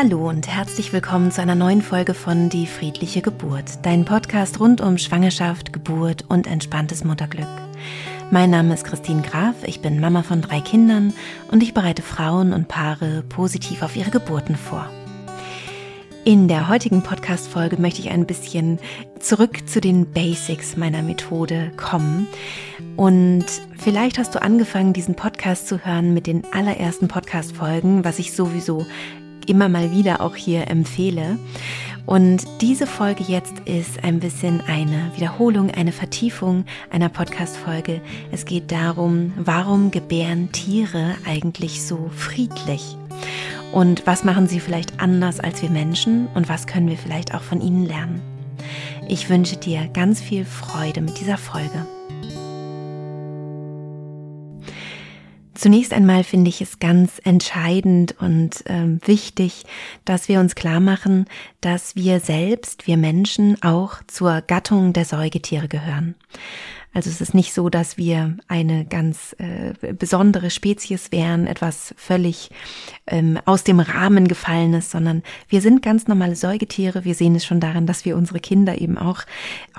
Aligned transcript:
Hallo 0.00 0.28
und 0.28 0.46
herzlich 0.46 0.92
willkommen 0.92 1.32
zu 1.32 1.42
einer 1.42 1.56
neuen 1.56 1.82
Folge 1.82 2.14
von 2.14 2.48
Die 2.48 2.68
friedliche 2.68 3.20
Geburt, 3.20 3.84
dein 3.84 4.04
Podcast 4.04 4.60
rund 4.60 4.80
um 4.80 4.96
Schwangerschaft, 4.96 5.72
Geburt 5.72 6.24
und 6.28 6.46
entspanntes 6.46 7.02
Mutterglück. 7.02 7.48
Mein 8.30 8.50
Name 8.50 8.74
ist 8.74 8.84
Christine 8.84 9.22
Graf, 9.22 9.56
ich 9.64 9.80
bin 9.80 9.98
Mama 9.98 10.22
von 10.22 10.40
drei 10.40 10.60
Kindern 10.60 11.12
und 11.50 11.64
ich 11.64 11.74
bereite 11.74 12.02
Frauen 12.02 12.52
und 12.52 12.68
Paare 12.68 13.24
positiv 13.28 13.82
auf 13.82 13.96
ihre 13.96 14.12
Geburten 14.12 14.54
vor. 14.54 14.88
In 16.24 16.46
der 16.46 16.68
heutigen 16.68 17.02
Podcast-Folge 17.02 17.80
möchte 17.80 18.00
ich 18.00 18.10
ein 18.10 18.26
bisschen 18.26 18.78
zurück 19.18 19.66
zu 19.66 19.80
den 19.80 20.12
Basics 20.12 20.76
meiner 20.76 21.02
Methode 21.02 21.72
kommen. 21.76 22.28
Und 22.96 23.46
vielleicht 23.78 24.18
hast 24.18 24.34
du 24.34 24.42
angefangen, 24.42 24.92
diesen 24.92 25.14
Podcast 25.14 25.66
zu 25.66 25.84
hören 25.84 26.12
mit 26.14 26.26
den 26.26 26.44
allerersten 26.52 27.08
Podcast-Folgen, 27.08 28.04
was 28.04 28.18
ich 28.18 28.32
sowieso 28.32 28.84
immer 29.48 29.68
mal 29.68 29.92
wieder 29.92 30.20
auch 30.20 30.36
hier 30.36 30.68
empfehle. 30.68 31.38
Und 32.06 32.46
diese 32.62 32.86
Folge 32.86 33.22
jetzt 33.24 33.54
ist 33.66 34.02
ein 34.02 34.18
bisschen 34.18 34.62
eine 34.62 35.12
Wiederholung, 35.14 35.70
eine 35.70 35.92
Vertiefung 35.92 36.64
einer 36.88 37.10
Podcast-Folge. 37.10 38.00
Es 38.32 38.46
geht 38.46 38.72
darum, 38.72 39.34
warum 39.36 39.90
gebären 39.90 40.50
Tiere 40.52 41.16
eigentlich 41.26 41.82
so 41.82 42.10
friedlich? 42.16 42.96
Und 43.72 44.06
was 44.06 44.24
machen 44.24 44.48
sie 44.48 44.60
vielleicht 44.60 45.00
anders 45.00 45.38
als 45.38 45.60
wir 45.60 45.68
Menschen? 45.68 46.28
Und 46.34 46.48
was 46.48 46.66
können 46.66 46.88
wir 46.88 46.96
vielleicht 46.96 47.34
auch 47.34 47.42
von 47.42 47.60
ihnen 47.60 47.84
lernen? 47.84 48.22
Ich 49.06 49.28
wünsche 49.28 49.56
dir 49.56 49.88
ganz 49.88 50.20
viel 50.20 50.46
Freude 50.46 51.02
mit 51.02 51.20
dieser 51.20 51.36
Folge. 51.36 51.86
Zunächst 55.58 55.92
einmal 55.92 56.22
finde 56.22 56.50
ich 56.50 56.60
es 56.60 56.78
ganz 56.78 57.20
entscheidend 57.24 58.14
und 58.20 58.64
äh, 58.66 58.96
wichtig, 59.04 59.64
dass 60.04 60.28
wir 60.28 60.38
uns 60.38 60.54
klar 60.54 60.78
machen, 60.78 61.26
dass 61.60 61.96
wir 61.96 62.20
selbst, 62.20 62.86
wir 62.86 62.96
Menschen, 62.96 63.60
auch 63.60 63.96
zur 64.06 64.40
Gattung 64.40 64.92
der 64.92 65.04
Säugetiere 65.04 65.66
gehören. 65.66 66.14
Also 66.94 67.10
es 67.10 67.20
ist 67.20 67.34
nicht 67.34 67.52
so, 67.52 67.68
dass 67.68 67.98
wir 67.98 68.36
eine 68.48 68.84
ganz 68.84 69.36
äh, 69.38 69.92
besondere 69.94 70.50
Spezies 70.50 71.12
wären, 71.12 71.46
etwas 71.46 71.94
völlig 71.96 72.50
ähm, 73.06 73.38
aus 73.44 73.62
dem 73.62 73.78
Rahmen 73.78 74.26
gefallenes, 74.26 74.90
sondern 74.90 75.22
wir 75.48 75.60
sind 75.60 75.82
ganz 75.82 76.08
normale 76.08 76.34
Säugetiere. 76.34 77.04
Wir 77.04 77.14
sehen 77.14 77.34
es 77.34 77.44
schon 77.44 77.60
daran, 77.60 77.86
dass 77.86 78.04
wir 78.04 78.16
unsere 78.16 78.40
Kinder 78.40 78.80
eben 78.80 78.96
auch 78.96 79.22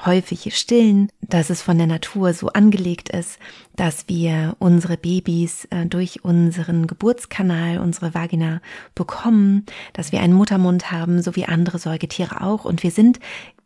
häufig 0.06 0.56
stillen, 0.56 1.10
dass 1.22 1.50
es 1.50 1.62
von 1.62 1.78
der 1.78 1.88
Natur 1.88 2.34
so 2.34 2.50
angelegt 2.50 3.10
ist, 3.10 3.40
dass 3.80 4.10
wir 4.10 4.58
unsere 4.60 4.98
Babys 4.98 5.64
äh, 5.70 5.86
durch 5.86 6.26
unseren 6.26 6.86
Geburtskanal, 6.86 7.78
unsere 7.78 8.14
Vagina 8.14 8.60
bekommen, 8.94 9.66
dass 9.94 10.12
wir 10.12 10.20
einen 10.20 10.34
Muttermund 10.34 10.92
haben, 10.92 11.22
so 11.22 11.38
wie 11.38 11.46
andere 11.46 11.80
Säugetiere 11.80 12.42
auch. 12.42 12.66
Und 12.66 12.84
wir 12.84 12.92
sind 12.92 13.22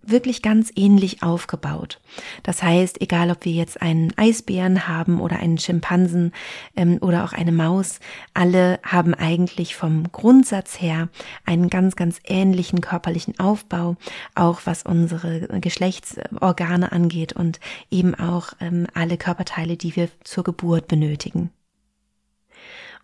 wirklich 0.05 0.41
ganz 0.41 0.71
ähnlich 0.75 1.23
aufgebaut. 1.23 1.99
Das 2.43 2.61
heißt, 2.61 3.01
egal 3.01 3.31
ob 3.31 3.45
wir 3.45 3.53
jetzt 3.53 3.81
einen 3.81 4.13
Eisbären 4.17 4.87
haben 4.87 5.19
oder 5.19 5.37
einen 5.37 5.57
Schimpansen 5.57 6.33
ähm, 6.75 6.97
oder 7.01 7.23
auch 7.23 7.33
eine 7.33 7.51
Maus, 7.51 7.99
alle 8.33 8.79
haben 8.83 9.13
eigentlich 9.13 9.75
vom 9.75 10.11
Grundsatz 10.11 10.81
her 10.81 11.09
einen 11.45 11.69
ganz, 11.69 11.95
ganz 11.95 12.19
ähnlichen 12.25 12.81
körperlichen 12.81 13.39
Aufbau, 13.39 13.95
auch 14.35 14.61
was 14.65 14.83
unsere 14.83 15.47
Geschlechtsorgane 15.59 16.91
angeht 16.91 17.33
und 17.33 17.59
eben 17.89 18.13
auch 18.15 18.49
ähm, 18.59 18.87
alle 18.93 19.17
Körperteile, 19.17 19.77
die 19.77 19.95
wir 19.95 20.02
zur 20.23 20.43
Geburt 20.43 20.87
benötigen. 20.87 21.51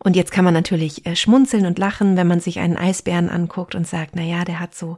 Und 0.01 0.15
jetzt 0.15 0.31
kann 0.31 0.45
man 0.45 0.53
natürlich 0.53 1.05
äh, 1.05 1.15
schmunzeln 1.15 1.65
und 1.65 1.77
lachen, 1.77 2.15
wenn 2.15 2.27
man 2.27 2.39
sich 2.39 2.59
einen 2.59 2.77
Eisbären 2.77 3.29
anguckt 3.29 3.75
und 3.75 3.85
sagt, 3.85 4.15
na 4.15 4.23
ja, 4.23 4.45
der 4.45 4.59
hat 4.61 4.73
so 4.73 4.97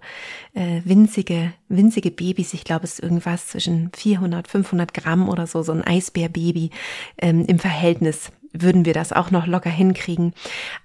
äh, 0.54 0.82
winzige, 0.86 1.54
winzige 1.70 2.12
Babys. 2.12 2.54
Ich 2.54 2.64
glaube, 2.64 2.86
es 2.86 2.94
ist 2.94 3.04
irgendwas 3.04 3.48
zwischen 3.48 3.90
400, 3.96 4.48
500 4.48 4.94
Gramm 4.94 5.28
oder 5.28 5.48
so, 5.48 5.64
so 5.64 5.72
ein 5.72 5.84
Eisbärbaby 5.84 6.70
ähm, 7.18 7.46
im 7.48 7.58
Verhältnis 7.58 8.32
würden 8.54 8.86
wir 8.86 8.94
das 8.94 9.14
auch 9.14 9.32
noch 9.32 9.48
locker 9.48 9.70
hinkriegen. 9.70 10.34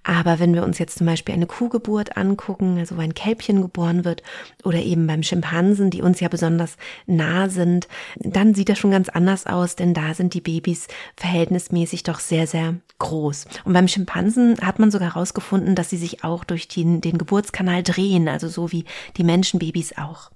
Aber 0.04 0.38
wenn 0.38 0.54
wir 0.54 0.64
uns 0.64 0.78
jetzt 0.78 0.98
zum 0.98 1.06
Beispiel 1.06 1.34
eine 1.34 1.46
Kuhgeburt 1.46 2.16
angucken, 2.16 2.78
also 2.78 2.96
wo 2.96 3.00
ein 3.00 3.14
Kälbchen 3.14 3.62
geboren 3.62 4.04
wird, 4.04 4.22
oder 4.64 4.78
eben 4.78 5.06
beim 5.06 5.22
Schimpansen, 5.22 5.90
die 5.90 6.02
uns 6.02 6.20
ja 6.20 6.28
besonders 6.28 6.76
nah 7.06 7.48
sind, 7.48 7.88
dann 8.18 8.54
sieht 8.54 8.68
das 8.68 8.78
schon 8.78 8.90
ganz 8.90 9.08
anders 9.08 9.46
aus, 9.46 9.76
denn 9.76 9.94
da 9.94 10.14
sind 10.14 10.34
die 10.34 10.40
Babys 10.40 10.88
verhältnismäßig 11.16 12.02
doch 12.02 12.20
sehr, 12.20 12.46
sehr 12.46 12.74
groß. 12.98 13.46
Und 13.64 13.72
beim 13.72 13.88
Schimpansen 13.88 14.58
hat 14.60 14.78
man 14.78 14.90
sogar 14.90 15.14
herausgefunden, 15.14 15.74
dass 15.74 15.90
sie 15.90 15.96
sich 15.96 16.24
auch 16.24 16.44
durch 16.44 16.68
den, 16.68 17.00
den 17.00 17.18
Geburtskanal 17.18 17.82
drehen, 17.82 18.28
also 18.28 18.48
so 18.48 18.72
wie 18.72 18.84
die 19.16 19.24
Menschenbabys 19.24 19.96
auch. 19.98 20.30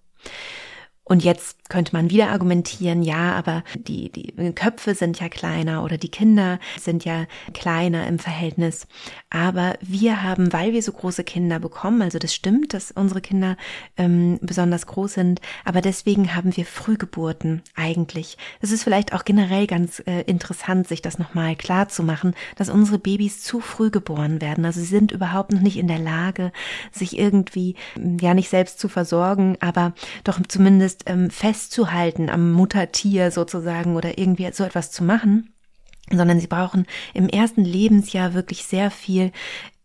Und 1.11 1.25
jetzt 1.25 1.69
könnte 1.69 1.93
man 1.93 2.09
wieder 2.11 2.31
argumentieren, 2.31 3.03
ja, 3.03 3.33
aber 3.33 3.65
die, 3.75 4.13
die 4.13 4.53
Köpfe 4.53 4.95
sind 4.95 5.19
ja 5.19 5.29
kleiner 5.29 5.83
oder 5.83 5.99
die 5.99 6.09
Kinder 6.09 6.61
sind 6.79 7.05
ja 7.05 7.27
kleiner 7.53 8.07
im 8.07 8.21
Verhältnis. 8.21 8.87
Aber 9.29 9.75
wir 9.81 10.23
haben, 10.23 10.53
weil 10.53 10.73
wir 10.73 10.83
so 10.85 10.93
große 10.93 11.25
Kinder 11.25 11.59
bekommen, 11.59 12.03
also 12.03 12.21
das 12.21 12.33
stimmt, 12.33 12.75
dass 12.75 12.93
unsere 12.93 13.21
Kinder 13.21 13.57
ähm, 13.97 14.39
besonders 14.41 14.87
groß 14.87 15.15
sind, 15.15 15.41
aber 15.65 15.81
deswegen 15.81 16.37
haben 16.37 16.57
wir 16.57 16.65
Frühgeburten 16.65 17.63
eigentlich. 17.75 18.39
Es 18.61 18.71
ist 18.71 18.85
vielleicht 18.85 19.13
auch 19.13 19.25
generell 19.25 19.67
ganz 19.67 20.01
äh, 20.07 20.23
interessant, 20.23 20.87
sich 20.87 21.03
das 21.03 21.19
nochmal 21.19 21.57
klar 21.57 21.89
zu 21.89 22.05
machen, 22.05 22.35
dass 22.55 22.69
unsere 22.69 23.01
Babys 23.01 23.43
zu 23.43 23.59
früh 23.59 23.91
geboren 23.91 24.41
werden. 24.41 24.65
Also 24.65 24.79
sie 24.79 24.87
sind 24.87 25.11
überhaupt 25.11 25.53
noch 25.53 25.61
nicht 25.61 25.77
in 25.77 25.89
der 25.89 25.99
Lage, 25.99 26.53
sich 26.93 27.19
irgendwie, 27.19 27.75
ja 28.21 28.35
nicht 28.35 28.49
selbst 28.49 28.79
zu 28.79 28.89
versorgen, 28.89 29.57
aber 29.61 29.93
doch 30.23 30.41
zumindest 30.47 31.00
ähm, 31.07 31.31
festzuhalten 31.31 32.31
am 32.31 32.53
Muttertier 32.53 33.31
sozusagen 33.31 33.97
oder 33.97 34.19
irgendwie 34.19 34.51
so 34.53 34.65
etwas 34.65 34.91
zu 34.91 35.05
machen, 35.05 35.55
sondern 36.11 36.41
sie 36.41 36.47
brauchen 36.47 36.87
im 37.15 37.29
ersten 37.29 37.65
Lebensjahr 37.65 38.35
wirklich 38.35 38.65
sehr 38.65 38.91
viel 38.91 39.33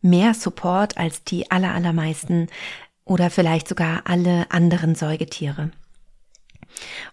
mehr 0.02 0.34
Support 0.34 0.98
als 0.98 1.24
die 1.24 1.52
aller, 1.52 1.74
allermeisten 1.74 2.48
oder 3.06 3.30
vielleicht 3.30 3.68
sogar 3.68 4.04
alle 4.06 4.52
anderen 4.52 4.96
Säugetiere. 4.96 5.72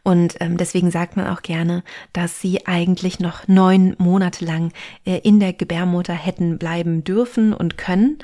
Und 0.03 0.37
ähm, 0.41 0.57
deswegen 0.57 0.91
sagt 0.91 1.17
man 1.17 1.27
auch 1.29 1.43
gerne, 1.43 1.83
dass 2.13 2.41
sie 2.41 2.67
eigentlich 2.67 3.21
noch 3.21 3.47
neun 3.49 3.95
Monate 3.99 4.45
lang 4.45 4.73
äh, 5.05 5.19
in 5.19 5.41
der 5.41 5.53
Gebärmutter 5.53 6.15
hätten 6.15 6.59
bleiben 6.59 7.05
dürfen 7.05 7.53
und 7.53 7.79
können. 7.79 8.19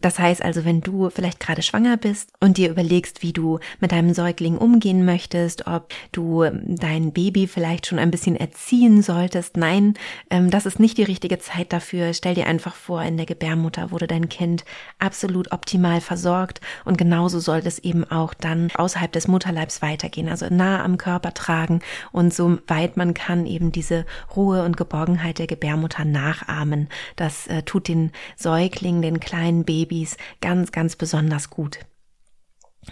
Das 0.00 0.18
heißt 0.18 0.42
also, 0.42 0.64
wenn 0.64 0.80
du 0.80 1.10
vielleicht 1.10 1.40
gerade 1.40 1.62
schwanger 1.62 1.96
bist 1.96 2.30
und 2.40 2.58
dir 2.58 2.70
überlegst, 2.70 3.22
wie 3.22 3.32
du 3.32 3.58
mit 3.80 3.92
deinem 3.92 4.12
Säugling 4.12 4.58
umgehen 4.58 5.04
möchtest, 5.04 5.66
ob 5.66 5.92
du 6.12 6.44
dein 6.66 7.12
Baby 7.12 7.46
vielleicht 7.46 7.86
schon 7.86 7.98
ein 7.98 8.10
bisschen 8.10 8.36
erziehen 8.36 9.02
solltest, 9.02 9.56
nein, 9.56 9.94
ähm, 10.30 10.50
das 10.50 10.66
ist 10.66 10.80
nicht 10.80 10.98
die 10.98 11.04
richtige 11.04 11.38
Zeit 11.38 11.72
dafür. 11.72 12.12
Stell 12.14 12.34
dir 12.34 12.46
einfach 12.46 12.74
vor, 12.74 13.02
in 13.02 13.16
der 13.16 13.26
Gebärmutter 13.26 13.90
wurde 13.90 14.06
dein 14.06 14.28
Kind 14.28 14.64
absolut 14.98 15.52
optimal 15.52 16.00
versorgt 16.00 16.60
und 16.84 16.98
genauso 16.98 17.40
sollte 17.40 17.68
es 17.68 17.78
eben 17.78 18.04
auch 18.04 18.34
dann 18.34 18.70
außerhalb 18.74 19.12
des 19.12 19.28
Mutterleibs 19.28 19.82
weitergehen. 19.82 20.28
Also 20.28 20.46
nah 20.50 20.73
am 20.82 20.98
Körper 20.98 21.34
tragen 21.34 21.80
und 22.12 22.32
so 22.32 22.58
weit 22.66 22.96
man 22.96 23.14
kann 23.14 23.46
eben 23.46 23.72
diese 23.72 24.06
Ruhe 24.34 24.64
und 24.64 24.76
Geborgenheit 24.76 25.38
der 25.38 25.46
Gebärmutter 25.46 26.04
nachahmen. 26.04 26.88
Das 27.16 27.46
äh, 27.46 27.62
tut 27.62 27.88
den 27.88 28.12
Säuglingen, 28.36 29.02
den 29.02 29.20
kleinen 29.20 29.64
Babys 29.64 30.16
ganz, 30.40 30.72
ganz 30.72 30.96
besonders 30.96 31.50
gut. 31.50 31.80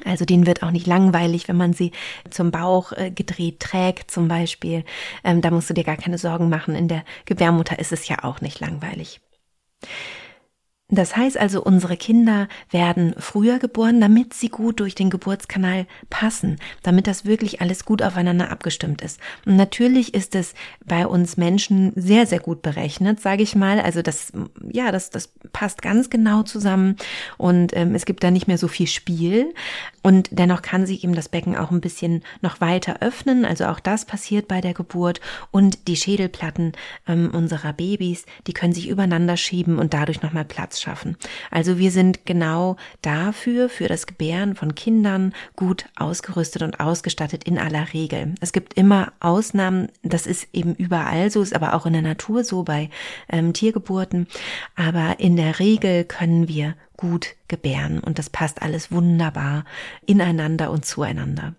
Also 0.05 0.25
denen 0.25 0.47
wird 0.47 0.63
auch 0.63 0.71
nicht 0.71 0.87
langweilig, 0.87 1.49
wenn 1.49 1.57
man 1.57 1.73
sie 1.73 1.93
zum 2.31 2.51
Bauch 2.51 2.93
äh, 2.93 3.11
gedreht 3.11 3.61
trägt 3.61 4.11
zum 4.11 4.29
Beispiel. 4.29 4.85
Ähm, 5.25 5.41
da 5.41 5.51
musst 5.51 5.71
du 5.71 5.75
dir 5.75 5.85
gar 5.85 5.97
keine 5.97 6.19
Sorgen 6.19 6.49
machen. 6.49 6.75
In 6.75 6.89
der 6.89 7.05
Gebärmutter 7.25 7.79
ist 7.79 7.93
es 7.93 8.09
ja 8.09 8.25
auch 8.25 8.41
nicht 8.41 8.61
langweilig. 8.61 9.21
Das 10.95 11.17
heißt 11.17 11.39
also, 11.39 11.63
unsere 11.65 11.97
Kinder 11.97 12.49
werden 12.71 13.15
früher 13.17 13.59
geboren, 13.59 13.99
damit 13.99 14.35
sie 14.35 14.51
gut 14.51 14.79
durch 14.79 14.95
den 14.95 15.09
Geburtskanal 15.09 15.87
passen, 16.11 16.59
damit 16.83 17.07
das 17.07 17.25
wirklich 17.25 17.63
alles 17.63 17.87
gut 17.87 18.03
aufeinander 18.03 18.51
abgestimmt 18.51 19.01
ist. 19.01 19.19
Und 19.47 19.57
natürlich 19.57 20.13
ist 20.13 20.35
es 20.35 20.53
bei 20.85 21.07
uns 21.07 21.39
Menschen 21.39 21.95
sehr, 21.97 22.27
sehr 22.27 22.41
gut 22.41 22.61
berechnet, 22.61 23.21
sage 23.21 23.43
ich 23.43 23.55
mal. 23.55 23.81
Also 23.81 24.03
das, 24.03 24.33
ja, 24.71 24.93
das, 24.93 25.09
das 25.09 25.33
passt 25.55 25.81
ganz 25.81 26.11
genau 26.11 26.43
zusammen 26.43 26.97
und 27.39 27.75
ähm, 27.75 27.95
es 27.95 28.05
gibt 28.05 28.23
da 28.23 28.31
nicht 28.31 28.47
mehr 28.47 28.59
so 28.59 28.69
viel 28.69 28.87
Spiel. 28.87 29.55
Und 30.03 30.29
dennoch 30.31 30.61
kann 30.61 30.85
sich 30.85 31.05
eben 31.05 31.15
das 31.15 31.31
Becken 31.31 31.57
auch 31.57 31.71
ein 31.71 31.81
bisschen 31.81 32.23
noch 32.43 32.61
weiter 32.61 33.01
öffnen. 33.01 33.47
Also 33.47 33.65
auch 33.65 33.81
das 33.81 34.05
passiert 34.05 34.47
bei 34.47 34.61
der 34.61 34.75
Geburt 34.75 35.23
und 35.53 35.89
die 35.89 35.97
Schädelplatten 35.97 36.73
ähm, 37.09 37.31
unserer 37.33 37.73
Babys, 37.73 38.27
die 38.47 38.53
können 38.53 38.75
sich 38.75 38.91
übereinander 38.91 39.39
schieben 39.39 39.79
und 39.79 39.95
dadurch 39.95 40.21
nochmal 40.21 40.45
Platz 40.45 40.82
schaffen. 40.83 41.17
Also 41.51 41.79
wir 41.79 41.91
sind 41.91 42.27
genau 42.27 42.77
dafür, 43.01 43.69
für 43.69 43.89
das 43.89 44.07
Gebären 44.07 44.55
von 44.55 44.75
Kindern 44.75 45.33
gut 45.57 45.87
ausgerüstet 45.97 46.63
und 46.63 46.81
ausgestattet 46.81 47.45
in 47.45 47.59
aller 47.59 47.93
Regel. 47.93 48.35
Es 48.41 48.53
gibt 48.53 48.75
immer 48.75 49.13
Ausnahmen, 49.21 49.89
das 50.03 50.27
ist 50.27 50.49
eben 50.53 50.75
überall 50.75 51.31
so, 51.31 51.41
ist 51.41 51.55
aber 51.55 51.75
auch 51.75 51.87
in 51.87 51.95
der 51.95 52.03
Natur 52.03 52.45
so 52.45 52.65
bei 52.65 52.91
ähm, 53.31 53.53
Tiergeburten. 53.53 54.27
Aber 54.75 55.19
in 55.19 55.37
der 55.37 55.59
Regel 55.59 56.05
können 56.05 56.49
wir 56.49 56.75
gut 56.97 57.35
gebären 57.49 57.99
und 57.99 58.19
das 58.19 58.31
passt 58.31 58.63
alles 58.63 58.93
wunderbar 58.93 59.65
ineinander 60.07 60.71
und 60.71 60.85
zueinander. 60.85 61.55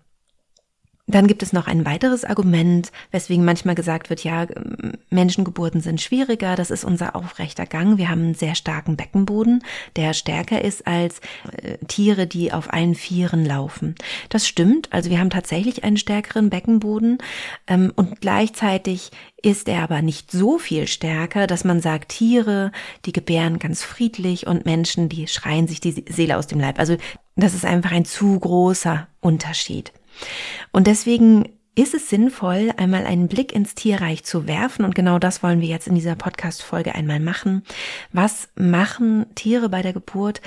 Dann 1.06 1.26
gibt 1.26 1.42
es 1.42 1.52
noch 1.52 1.66
ein 1.66 1.84
weiteres 1.84 2.24
Argument, 2.24 2.90
weswegen 3.10 3.44
manchmal 3.44 3.74
gesagt 3.74 4.08
wird, 4.08 4.24
ja, 4.24 4.46
Menschengeburten 5.10 5.82
sind 5.82 6.00
schwieriger, 6.00 6.56
das 6.56 6.70
ist 6.70 6.82
unser 6.82 7.14
aufrechter 7.14 7.66
Gang. 7.66 7.98
Wir 7.98 8.08
haben 8.08 8.22
einen 8.22 8.34
sehr 8.34 8.54
starken 8.54 8.96
Beckenboden, 8.96 9.62
der 9.96 10.14
stärker 10.14 10.62
ist 10.62 10.86
als 10.86 11.20
äh, 11.52 11.76
Tiere, 11.88 12.26
die 12.26 12.52
auf 12.54 12.72
allen 12.72 12.94
Vieren 12.94 13.44
laufen. 13.44 13.96
Das 14.30 14.48
stimmt, 14.48 14.90
also 14.94 15.10
wir 15.10 15.18
haben 15.18 15.28
tatsächlich 15.28 15.84
einen 15.84 15.98
stärkeren 15.98 16.48
Beckenboden 16.48 17.18
ähm, 17.66 17.92
und 17.96 18.22
gleichzeitig 18.22 19.10
ist 19.42 19.68
er 19.68 19.82
aber 19.82 20.00
nicht 20.00 20.32
so 20.32 20.56
viel 20.56 20.86
stärker, 20.86 21.46
dass 21.46 21.64
man 21.64 21.82
sagt, 21.82 22.12
Tiere, 22.12 22.72
die 23.04 23.12
gebären 23.12 23.58
ganz 23.58 23.82
friedlich 23.82 24.46
und 24.46 24.64
Menschen, 24.64 25.10
die 25.10 25.28
schreien 25.28 25.68
sich 25.68 25.80
die 25.80 26.06
Seele 26.08 26.38
aus 26.38 26.46
dem 26.46 26.60
Leib. 26.60 26.78
Also 26.78 26.96
das 27.36 27.52
ist 27.52 27.66
einfach 27.66 27.92
ein 27.92 28.06
zu 28.06 28.40
großer 28.40 29.06
Unterschied. 29.20 29.92
Und 30.72 30.86
deswegen 30.86 31.48
ist 31.76 31.94
es 31.94 32.08
sinnvoll, 32.08 32.72
einmal 32.76 33.04
einen 33.04 33.28
Blick 33.28 33.52
ins 33.52 33.74
Tierreich 33.74 34.24
zu 34.24 34.46
werfen. 34.46 34.84
Und 34.84 34.94
genau 34.94 35.18
das 35.18 35.42
wollen 35.42 35.60
wir 35.60 35.68
jetzt 35.68 35.88
in 35.88 35.94
dieser 35.94 36.14
Podcast-Folge 36.14 36.94
einmal 36.94 37.20
machen. 37.20 37.64
Was 38.12 38.48
machen 38.54 39.26
Tiere 39.34 39.68
bei 39.68 39.82
der 39.82 39.92
Geburt? 39.92 40.40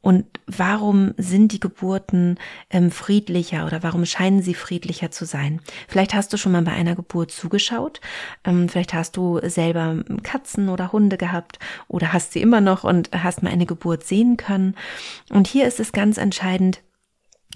Und 0.00 0.26
warum 0.46 1.14
sind 1.16 1.52
die 1.52 1.60
Geburten 1.60 2.36
ähm, 2.70 2.90
friedlicher 2.90 3.66
oder 3.66 3.84
warum 3.84 4.04
scheinen 4.04 4.42
sie 4.42 4.54
friedlicher 4.54 5.12
zu 5.12 5.24
sein? 5.24 5.60
Vielleicht 5.86 6.12
hast 6.12 6.32
du 6.32 6.36
schon 6.36 6.50
mal 6.50 6.62
bei 6.62 6.72
einer 6.72 6.96
Geburt 6.96 7.30
zugeschaut. 7.30 8.00
Ähm, 8.42 8.68
vielleicht 8.68 8.94
hast 8.94 9.16
du 9.16 9.38
selber 9.44 10.02
Katzen 10.24 10.68
oder 10.70 10.90
Hunde 10.90 11.18
gehabt 11.18 11.60
oder 11.86 12.12
hast 12.12 12.32
sie 12.32 12.42
immer 12.42 12.60
noch 12.60 12.82
und 12.82 13.10
hast 13.12 13.44
mal 13.44 13.52
eine 13.52 13.66
Geburt 13.66 14.04
sehen 14.04 14.36
können. 14.36 14.74
Und 15.30 15.46
hier 15.46 15.68
ist 15.68 15.78
es 15.78 15.92
ganz 15.92 16.18
entscheidend, 16.18 16.82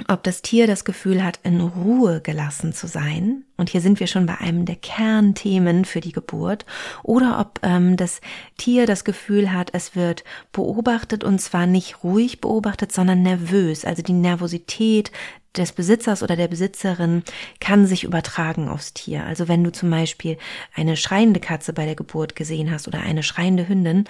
ob 0.08 0.22
das 0.22 0.42
Tier 0.42 0.66
das 0.66 0.84
Gefühl 0.84 1.24
hat, 1.24 1.40
in 1.42 1.60
Ruhe 1.60 2.20
gelassen 2.20 2.72
zu 2.72 2.86
sein, 2.86 3.44
und 3.56 3.70
hier 3.70 3.80
sind 3.80 4.00
wir 4.00 4.06
schon 4.06 4.26
bei 4.26 4.38
einem 4.38 4.64
der 4.64 4.76
Kernthemen 4.76 5.84
für 5.84 6.00
die 6.00 6.12
Geburt, 6.12 6.66
oder 7.02 7.38
ob 7.40 7.60
ähm, 7.62 7.96
das 7.96 8.20
Tier 8.56 8.86
das 8.86 9.04
Gefühl 9.04 9.52
hat, 9.52 9.70
es 9.72 9.96
wird 9.96 10.24
beobachtet 10.52 11.24
und 11.24 11.40
zwar 11.40 11.66
nicht 11.66 12.02
ruhig 12.04 12.40
beobachtet, 12.40 12.92
sondern 12.92 13.22
nervös, 13.22 13.84
also 13.84 14.02
die 14.02 14.12
Nervosität 14.12 15.10
des 15.56 15.72
Besitzers 15.72 16.22
oder 16.22 16.36
der 16.36 16.48
Besitzerin 16.48 17.22
kann 17.60 17.86
sich 17.86 18.04
übertragen 18.04 18.68
aufs 18.68 18.92
Tier. 18.92 19.24
Also 19.24 19.48
wenn 19.48 19.64
du 19.64 19.72
zum 19.72 19.90
Beispiel 19.90 20.36
eine 20.74 20.96
schreiende 20.96 21.40
Katze 21.40 21.72
bei 21.72 21.86
der 21.86 21.94
Geburt 21.94 22.36
gesehen 22.36 22.70
hast 22.70 22.88
oder 22.88 23.00
eine 23.00 23.22
schreiende 23.22 23.68
Hündin, 23.68 24.04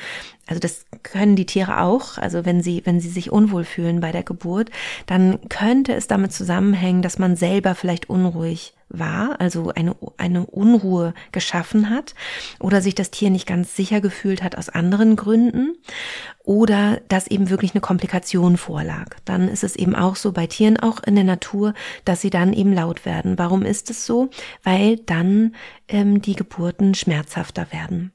also 0.46 0.60
das 0.60 0.84
können 1.02 1.36
die 1.36 1.46
Tiere 1.46 1.80
auch, 1.80 2.18
also 2.18 2.44
wenn 2.44 2.62
sie, 2.62 2.82
wenn 2.84 3.00
sie 3.00 3.08
sich 3.08 3.30
unwohl 3.30 3.64
fühlen 3.64 4.00
bei 4.00 4.12
der 4.12 4.22
Geburt, 4.22 4.70
dann 5.06 5.38
könnte 5.48 5.94
es 5.94 6.06
damit 6.06 6.32
zusammenhängen, 6.32 7.02
dass 7.02 7.18
man 7.18 7.36
selber 7.36 7.74
vielleicht 7.74 8.10
unruhig 8.10 8.75
war, 8.88 9.40
also 9.40 9.72
eine, 9.74 9.96
eine 10.16 10.46
Unruhe 10.46 11.12
geschaffen 11.32 11.90
hat 11.90 12.14
oder 12.60 12.80
sich 12.80 12.94
das 12.94 13.10
Tier 13.10 13.30
nicht 13.30 13.46
ganz 13.46 13.74
sicher 13.74 14.00
gefühlt 14.00 14.42
hat 14.42 14.56
aus 14.56 14.68
anderen 14.68 15.16
Gründen 15.16 15.76
oder 16.44 17.00
dass 17.08 17.26
eben 17.26 17.50
wirklich 17.50 17.74
eine 17.74 17.80
Komplikation 17.80 18.56
vorlag. 18.56 19.16
Dann 19.24 19.48
ist 19.48 19.64
es 19.64 19.76
eben 19.76 19.96
auch 19.96 20.16
so 20.16 20.32
bei 20.32 20.46
Tieren, 20.46 20.78
auch 20.78 21.02
in 21.02 21.16
der 21.16 21.24
Natur, 21.24 21.74
dass 22.04 22.20
sie 22.20 22.30
dann 22.30 22.52
eben 22.52 22.72
laut 22.72 23.04
werden. 23.04 23.38
Warum 23.38 23.62
ist 23.62 23.90
es 23.90 24.06
so? 24.06 24.30
Weil 24.62 24.96
dann 24.98 25.54
ähm, 25.88 26.22
die 26.22 26.36
Geburten 26.36 26.94
schmerzhafter 26.94 27.72
werden. 27.72 28.12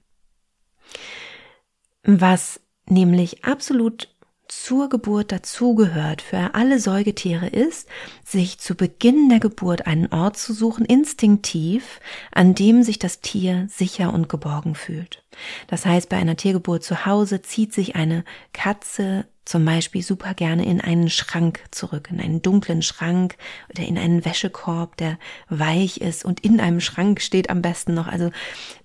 Was 2.03 2.61
nämlich 2.87 3.43
absolut 3.43 4.09
zur 4.51 4.89
Geburt 4.89 5.31
dazugehört 5.31 6.21
für 6.21 6.55
alle 6.55 6.77
Säugetiere 6.79 7.47
ist, 7.47 7.87
sich 8.25 8.59
zu 8.59 8.75
Beginn 8.75 9.29
der 9.29 9.39
Geburt 9.39 9.87
einen 9.87 10.07
Ort 10.07 10.35
zu 10.35 10.53
suchen, 10.53 10.83
instinktiv, 10.83 12.01
an 12.33 12.53
dem 12.53 12.83
sich 12.83 12.99
das 12.99 13.21
Tier 13.21 13.67
sicher 13.69 14.13
und 14.13 14.27
geborgen 14.27 14.75
fühlt. 14.75 15.23
Das 15.67 15.85
heißt, 15.85 16.09
bei 16.09 16.17
einer 16.17 16.35
Tiergeburt 16.35 16.83
zu 16.83 17.05
Hause 17.05 17.41
zieht 17.41 17.73
sich 17.73 17.95
eine 17.95 18.25
Katze 18.51 19.25
zum 19.45 19.63
Beispiel 19.63 20.03
super 20.03 20.33
gerne 20.33 20.65
in 20.65 20.81
einen 20.81 21.09
Schrank 21.09 21.61
zurück, 21.71 22.09
in 22.11 22.19
einen 22.19 22.41
dunklen 22.41 22.81
Schrank 22.81 23.37
oder 23.69 23.83
in 23.83 23.97
einen 23.97 24.25
Wäschekorb, 24.25 24.97
der 24.97 25.17
weich 25.47 26.01
ist 26.01 26.25
und 26.25 26.41
in 26.41 26.59
einem 26.59 26.81
Schrank 26.81 27.21
steht 27.21 27.49
am 27.49 27.61
besten 27.61 27.93
noch, 27.93 28.07
also 28.07 28.31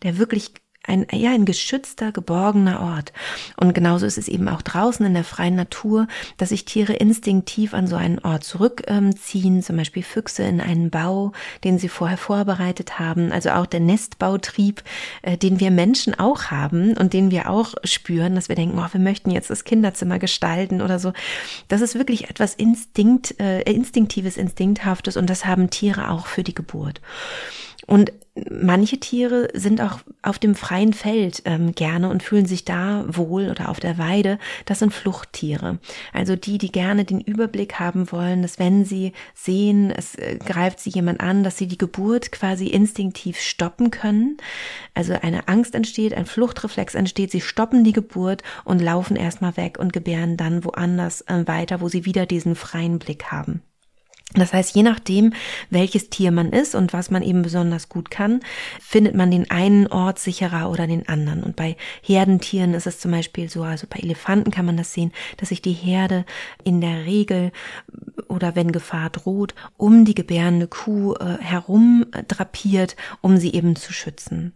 der 0.03 0.17
wirklich 0.17 0.53
ein, 0.87 1.07
ja, 1.13 1.33
ein 1.33 1.45
geschützter, 1.45 2.13
geborgener 2.13 2.81
Ort. 2.81 3.13
Und 3.57 3.75
genauso 3.75 4.07
ist 4.07 4.19
es 4.19 4.29
eben 4.29 4.49
auch 4.49 4.63
draußen 4.63 5.05
in 5.05 5.15
der 5.15 5.25
freien 5.25 5.57
Natur, 5.57 6.07
dass 6.37 6.51
sich 6.51 6.65
Tiere 6.65 6.95
instinktiv 6.95 7.75
an 7.75 7.87
so 7.87 7.97
einen 7.97 8.19
Ort 8.21 8.45
zurückziehen, 8.45 9.63
zum 9.63 9.77
Beispiel 9.77 10.03
Füchse 10.03 10.45
in 10.45 10.61
einen 10.61 10.91
Bau, 10.91 11.33
den 11.65 11.79
sie 11.79 11.89
vorher 11.89 12.19
vorbereitet 12.19 12.99
haben. 12.99 13.33
Also 13.33 13.51
auch 13.51 13.67
der 13.67 13.81
Nestbautrieb, 13.81 14.83
äh, 15.23 15.37
den 15.37 15.61
wir 15.61 15.71
Menschen 15.71 16.19
auch 16.19 16.45
haben 16.45 16.97
und 16.97 17.13
den 17.13 17.31
wir 17.31 17.51
auch 17.51 17.75
spüren, 17.85 18.35
dass 18.35 18.49
wir 18.49 18.57
denken, 18.57 18.79
oh, 18.79 18.89
wir 18.91 19.01
möchten 19.01 19.31
jetzt 19.31 19.51
das 19.51 19.65
Kinderzimmer 19.65 20.19
gestalten 20.19 20.81
oder 20.83 20.99
so. 20.99 21.13
Das 21.69 21.81
ist 21.81 21.97
wirklich 21.97 22.31
etwas 22.31 22.55
Instinkt, 22.55 23.39
äh, 23.41 23.63
instinktives, 23.63 24.37
instinkthaftes 24.37 25.17
und 25.17 25.29
das 25.29 25.45
haben 25.45 25.71
Tiere 25.71 26.11
auch 26.11 26.27
für 26.27 26.43
die 26.43 26.55
Geburt. 26.55 27.01
Und 27.87 28.13
manche 28.51 28.99
Tiere 28.99 29.49
sind 29.55 29.81
auch 29.81 30.01
auf 30.23 30.39
dem 30.39 30.55
freien 30.55 30.93
Feld 30.93 31.43
ähm, 31.45 31.73
gerne 31.73 32.11
und 32.11 32.23
fühlen 32.23 32.47
sich 32.47 32.65
da 32.65 33.05
wohl 33.09 33.49
oder 33.49 33.69
auf 33.69 33.81
der 33.81 33.97
Weide. 33.97 34.39
Das 34.65 34.81
sind 34.81 34.93
Fluchttiere. 34.93 35.79
Also 36.13 36.37
die, 36.37 36.59
die 36.59 36.73
gerne 36.73 37.05
den 37.05 37.21
Überblick 37.21 37.79
haben 37.79 38.11
wollen, 38.13 38.43
dass 38.43 38.59
wenn 38.59 38.85
sie 38.85 39.13
sehen, 39.35 39.91
es 39.91 40.17
äh, 40.17 40.39
greift 40.45 40.81
sie 40.81 40.91
jemand 40.91 41.21
an, 41.21 41.45
dass 41.45 41.57
sie 41.57 41.67
die 41.67 41.79
Geburt 41.79 42.33
quasi 42.33 42.67
instinktiv 42.67 43.39
stoppen 43.41 43.91
können. 43.91 44.37
Also 44.95 45.15
eine 45.15 45.49
Angst 45.49 45.75
entsteht, 45.75 46.13
ein 46.13 46.27
Fluchtreflex 46.27 46.95
entsteht, 46.95 47.31
sie 47.31 47.41
stoppen 47.41 47.85
die 47.85 47.93
Geburt 47.93 48.43
und 48.65 48.83
laufen 48.83 49.17
erstmal 49.17 49.57
weg 49.57 49.79
und 49.79 49.93
gebären 49.93 50.37
dann 50.37 50.65
woanders 50.65 51.23
äh, 51.23 51.47
weiter, 51.47 51.81
wo 51.81 51.89
sie 51.89 52.05
wieder 52.05 52.27
diesen 52.27 52.57
freien 52.57 52.99
Blick 52.99 53.27
haben. 53.31 53.63
Das 54.35 54.53
heißt, 54.53 54.75
je 54.75 54.83
nachdem, 54.83 55.33
welches 55.71 56.11
Tier 56.11 56.33
man 56.33 56.51
ist 56.51 56.75
und 56.75 56.93
was 56.93 57.11
man 57.11 57.23
eben 57.23 57.43
besonders 57.43 57.89
gut 57.89 58.11
kann, 58.11 58.41
findet 58.81 59.15
man 59.15 59.31
den 59.31 59.51
einen 59.51 59.87
Ort 59.87 60.19
sicherer 60.19 60.69
oder 60.69 60.89
den 60.89 61.09
anderen. 61.09 61.45
Und 61.45 61.55
bei 61.55 61.77
Herdentieren 62.03 62.75
ist 62.75 62.89
es 62.89 62.99
zum 62.99 63.13
Beispiel 63.13 63.49
so, 63.49 63.63
also 63.63 63.87
bei 63.89 64.01
Elefanten 64.01 64.51
kann 64.51 64.67
man 64.67 64.77
das 64.77 64.93
sehen, 64.93 65.13
dass 65.37 65.51
sich 65.51 65.63
die 65.63 65.73
Herde 65.73 66.25
in 66.65 66.81
der 66.81 67.07
Regel 67.07 67.53
oder 68.29 68.57
wenn 68.57 68.73
Gefahr 68.73 69.11
droht, 69.11 69.55
um 69.77 70.05
die 70.05 70.15
gebärende 70.15 70.67
Kuh 70.67 71.15
äh, 71.15 71.39
herum 71.41 72.05
drapiert, 72.27 72.97
um 73.21 73.37
sie 73.37 73.55
eben 73.55 73.77
zu 73.77 73.93
schützen. 73.93 74.56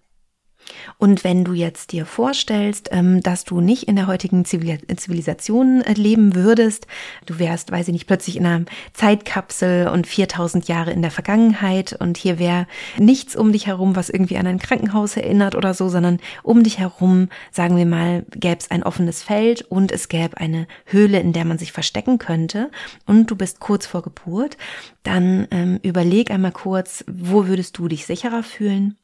Und 0.98 1.24
wenn 1.24 1.44
du 1.44 1.52
jetzt 1.52 1.92
dir 1.92 2.06
vorstellst, 2.06 2.88
ähm, 2.92 3.22
dass 3.22 3.44
du 3.44 3.60
nicht 3.60 3.84
in 3.84 3.96
der 3.96 4.06
heutigen 4.06 4.44
Zivilisation 4.44 5.80
äh, 5.82 5.92
leben 5.94 6.34
würdest, 6.34 6.86
du 7.26 7.38
wärst, 7.38 7.70
weiß 7.70 7.88
ich 7.88 7.92
nicht, 7.92 8.06
plötzlich 8.06 8.36
in 8.36 8.46
einer 8.46 8.64
Zeitkapsel 8.92 9.88
und 9.88 10.06
4000 10.06 10.68
Jahre 10.68 10.90
in 10.90 11.02
der 11.02 11.10
Vergangenheit 11.10 11.92
und 11.92 12.16
hier 12.16 12.38
wäre 12.38 12.66
nichts 12.98 13.36
um 13.36 13.52
dich 13.52 13.66
herum, 13.66 13.96
was 13.96 14.10
irgendwie 14.10 14.36
an 14.36 14.46
ein 14.46 14.58
Krankenhaus 14.58 15.16
erinnert 15.16 15.54
oder 15.54 15.74
so, 15.74 15.88
sondern 15.88 16.18
um 16.42 16.62
dich 16.62 16.78
herum, 16.78 17.28
sagen 17.50 17.76
wir 17.76 17.86
mal, 17.86 18.24
gäbe 18.30 18.58
es 18.58 18.70
ein 18.70 18.82
offenes 18.82 19.22
Feld 19.22 19.62
und 19.62 19.92
es 19.92 20.08
gäbe 20.08 20.36
eine 20.38 20.66
Höhle, 20.84 21.20
in 21.20 21.32
der 21.32 21.44
man 21.44 21.58
sich 21.58 21.72
verstecken 21.72 22.18
könnte 22.18 22.70
und 23.06 23.30
du 23.30 23.36
bist 23.36 23.60
kurz 23.60 23.86
vor 23.86 24.02
Geburt, 24.02 24.56
dann 25.02 25.46
ähm, 25.50 25.80
überleg 25.82 26.30
einmal 26.30 26.52
kurz, 26.52 27.04
wo 27.06 27.46
würdest 27.46 27.78
du 27.78 27.88
dich 27.88 28.06
sicherer 28.06 28.42
fühlen? 28.42 28.96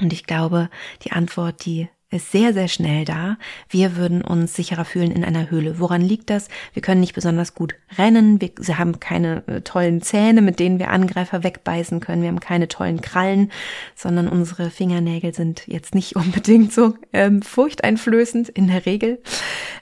Und 0.00 0.12
ich 0.12 0.24
glaube, 0.24 0.68
die 1.02 1.12
Antwort, 1.12 1.64
die 1.64 1.88
ist 2.08 2.30
sehr, 2.30 2.52
sehr 2.52 2.68
schnell 2.68 3.04
da. 3.04 3.36
Wir 3.68 3.96
würden 3.96 4.22
uns 4.22 4.54
sicherer 4.54 4.84
fühlen 4.84 5.10
in 5.10 5.24
einer 5.24 5.50
Höhle. 5.50 5.80
Woran 5.80 6.00
liegt 6.00 6.30
das? 6.30 6.48
Wir 6.72 6.80
können 6.80 7.00
nicht 7.00 7.14
besonders 7.14 7.54
gut 7.54 7.74
rennen. 7.98 8.40
Wir 8.40 8.78
haben 8.78 9.00
keine 9.00 9.46
äh, 9.48 9.60
tollen 9.62 10.02
Zähne, 10.02 10.40
mit 10.40 10.60
denen 10.60 10.78
wir 10.78 10.90
Angreifer 10.90 11.42
wegbeißen 11.42 11.98
können. 11.98 12.22
Wir 12.22 12.28
haben 12.28 12.38
keine 12.38 12.68
tollen 12.68 13.00
Krallen, 13.00 13.50
sondern 13.96 14.28
unsere 14.28 14.70
Fingernägel 14.70 15.34
sind 15.34 15.66
jetzt 15.66 15.96
nicht 15.96 16.14
unbedingt 16.16 16.72
so 16.72 16.94
ähm, 17.12 17.42
furchteinflößend 17.42 18.50
in 18.50 18.68
der 18.68 18.86
Regel. 18.86 19.20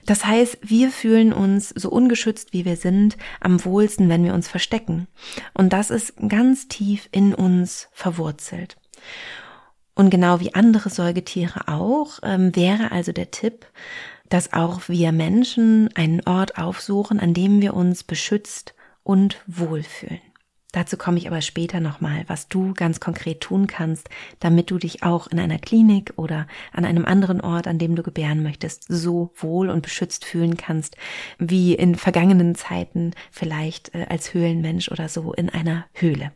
Das 0.07 0.25
heißt, 0.25 0.57
wir 0.63 0.89
fühlen 0.89 1.31
uns 1.31 1.69
so 1.69 1.91
ungeschützt, 1.91 2.53
wie 2.53 2.65
wir 2.65 2.75
sind, 2.75 3.17
am 3.39 3.63
wohlsten, 3.65 4.09
wenn 4.09 4.23
wir 4.23 4.33
uns 4.33 4.47
verstecken. 4.47 5.07
Und 5.53 5.73
das 5.73 5.91
ist 5.91 6.15
ganz 6.27 6.67
tief 6.67 7.07
in 7.11 7.35
uns 7.35 7.87
verwurzelt. 7.91 8.77
Und 9.95 10.09
genau 10.09 10.41
wie 10.41 10.53
andere 10.53 10.89
Säugetiere 10.89 11.67
auch, 11.67 12.19
ähm, 12.21 12.55
wäre 12.55 12.91
also 12.91 13.13
der 13.13 13.31
Tipp, 13.31 13.65
dass 14.29 14.53
auch 14.53 14.89
wir 14.89 15.11
Menschen 15.11 15.89
einen 15.95 16.21
Ort 16.27 16.57
aufsuchen, 16.57 17.19
an 17.19 17.33
dem 17.33 17.61
wir 17.61 17.73
uns 17.73 18.03
beschützt 18.03 18.75
und 19.03 19.41
wohlfühlen. 19.47 20.19
Dazu 20.73 20.97
komme 20.97 21.17
ich 21.17 21.27
aber 21.27 21.39
später 21.39 21.79
nochmal, 21.79 22.25
was 22.27 22.49
du 22.49 22.73
ganz 22.73 22.99
konkret 22.99 23.39
tun 23.39 23.65
kannst, 23.65 24.09
damit 24.41 24.71
du 24.71 24.77
dich 24.77 25.03
auch 25.03 25.27
in 25.27 25.39
einer 25.39 25.57
Klinik 25.57 26.11
oder 26.17 26.47
an 26.73 26.83
einem 26.83 27.05
anderen 27.05 27.39
Ort, 27.39 27.65
an 27.65 27.79
dem 27.79 27.95
du 27.95 28.03
gebären 28.03 28.43
möchtest, 28.43 28.83
so 28.89 29.31
wohl 29.37 29.69
und 29.69 29.83
beschützt 29.83 30.25
fühlen 30.25 30.57
kannst, 30.57 30.97
wie 31.39 31.75
in 31.75 31.95
vergangenen 31.95 32.55
Zeiten 32.55 33.11
vielleicht 33.31 33.95
äh, 33.95 34.07
als 34.09 34.33
Höhlenmensch 34.33 34.91
oder 34.91 35.07
so 35.07 35.31
in 35.31 35.49
einer 35.49 35.85
Höhle. 35.93 36.33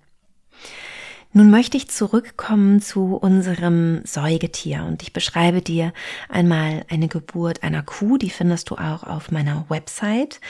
Nun 1.31 1.51
möchte 1.51 1.77
ich 1.77 1.89
zurückkommen 1.89 2.81
zu 2.81 3.15
unserem 3.15 4.01
Säugetier 4.03 4.83
und 4.85 5.03
ich 5.03 5.13
beschreibe 5.13 5.61
dir 5.61 5.93
einmal 6.27 6.83
eine 6.89 7.07
Geburt 7.07 7.61
einer 7.61 7.83
Kuh, 7.83 8.17
die 8.17 8.31
findest 8.31 8.71
du 8.71 8.75
auch 8.75 9.03
auf 9.03 9.29
meiner 9.29 9.63
Website. 9.69 10.41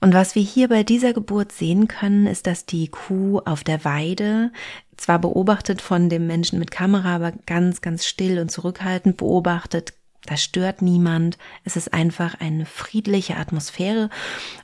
Und 0.00 0.14
was 0.14 0.34
wir 0.34 0.42
hier 0.42 0.68
bei 0.68 0.82
dieser 0.82 1.12
Geburt 1.12 1.52
sehen 1.52 1.86
können, 1.86 2.26
ist, 2.26 2.46
dass 2.46 2.64
die 2.64 2.88
Kuh 2.88 3.40
auf 3.44 3.64
der 3.64 3.84
Weide 3.84 4.50
zwar 4.96 5.18
beobachtet 5.18 5.82
von 5.82 6.08
dem 6.08 6.26
Menschen 6.26 6.58
mit 6.58 6.70
Kamera, 6.70 7.16
aber 7.16 7.32
ganz, 7.46 7.80
ganz 7.80 8.06
still 8.06 8.38
und 8.38 8.50
zurückhaltend 8.50 9.16
beobachtet, 9.16 9.94
da 10.26 10.36
stört 10.36 10.82
niemand. 10.82 11.38
Es 11.64 11.76
ist 11.76 11.94
einfach 11.94 12.40
eine 12.40 12.66
friedliche 12.66 13.36
Atmosphäre 13.36 14.10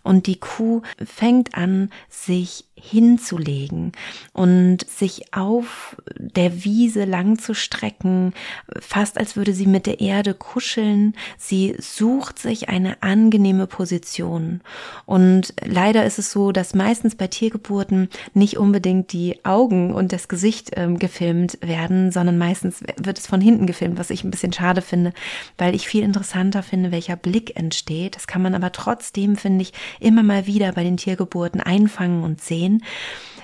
und 0.02 0.26
die 0.26 0.38
Kuh 0.38 0.82
fängt 1.04 1.54
an, 1.54 1.90
sich 2.08 2.66
hinzulegen 2.78 3.92
und 4.34 4.86
sich 4.86 5.34
auf 5.34 5.96
der 6.18 6.64
Wiese 6.64 7.04
lang 7.04 7.38
zu 7.38 7.54
strecken, 7.54 8.34
fast 8.78 9.18
als 9.18 9.34
würde 9.34 9.54
sie 9.54 9.66
mit 9.66 9.86
der 9.86 10.00
Erde 10.00 10.34
kuscheln. 10.34 11.14
Sie 11.38 11.74
sucht 11.78 12.38
sich 12.38 12.68
eine 12.68 13.02
angenehme 13.02 13.66
Position. 13.66 14.60
Und 15.06 15.54
leider 15.64 16.04
ist 16.04 16.18
es 16.18 16.30
so, 16.30 16.52
dass 16.52 16.74
meistens 16.74 17.14
bei 17.14 17.28
Tiergeburten 17.28 18.08
nicht 18.34 18.58
unbedingt 18.58 19.12
die 19.12 19.44
Augen 19.44 19.94
und 19.94 20.12
das 20.12 20.28
Gesicht 20.28 20.72
ähm, 20.76 20.98
gefilmt 20.98 21.58
werden, 21.62 22.12
sondern 22.12 22.36
meistens 22.36 22.82
wird 23.00 23.18
es 23.18 23.26
von 23.26 23.40
hinten 23.40 23.66
gefilmt, 23.66 23.98
was 23.98 24.10
ich 24.10 24.22
ein 24.22 24.30
bisschen 24.30 24.52
schade 24.52 24.82
finde, 24.82 25.12
weil 25.56 25.74
ich 25.74 25.88
viel 25.88 26.04
interessanter 26.04 26.62
finde, 26.62 26.92
welcher 26.92 27.16
Blick 27.16 27.56
entsteht. 27.56 28.16
Das 28.16 28.26
kann 28.26 28.42
man 28.42 28.54
aber 28.54 28.72
trotzdem, 28.72 29.36
finde 29.36 29.62
ich, 29.62 29.72
immer 29.98 30.22
mal 30.22 30.46
wieder 30.46 30.72
bei 30.72 30.84
den 30.84 30.98
Tiergeburten 30.98 31.60
einfangen 31.60 32.22
und 32.22 32.42
sehen. 32.42 32.65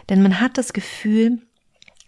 Denn 0.08 0.22
man 0.22 0.40
hat 0.40 0.58
das 0.58 0.72
Gefühl, 0.72 1.38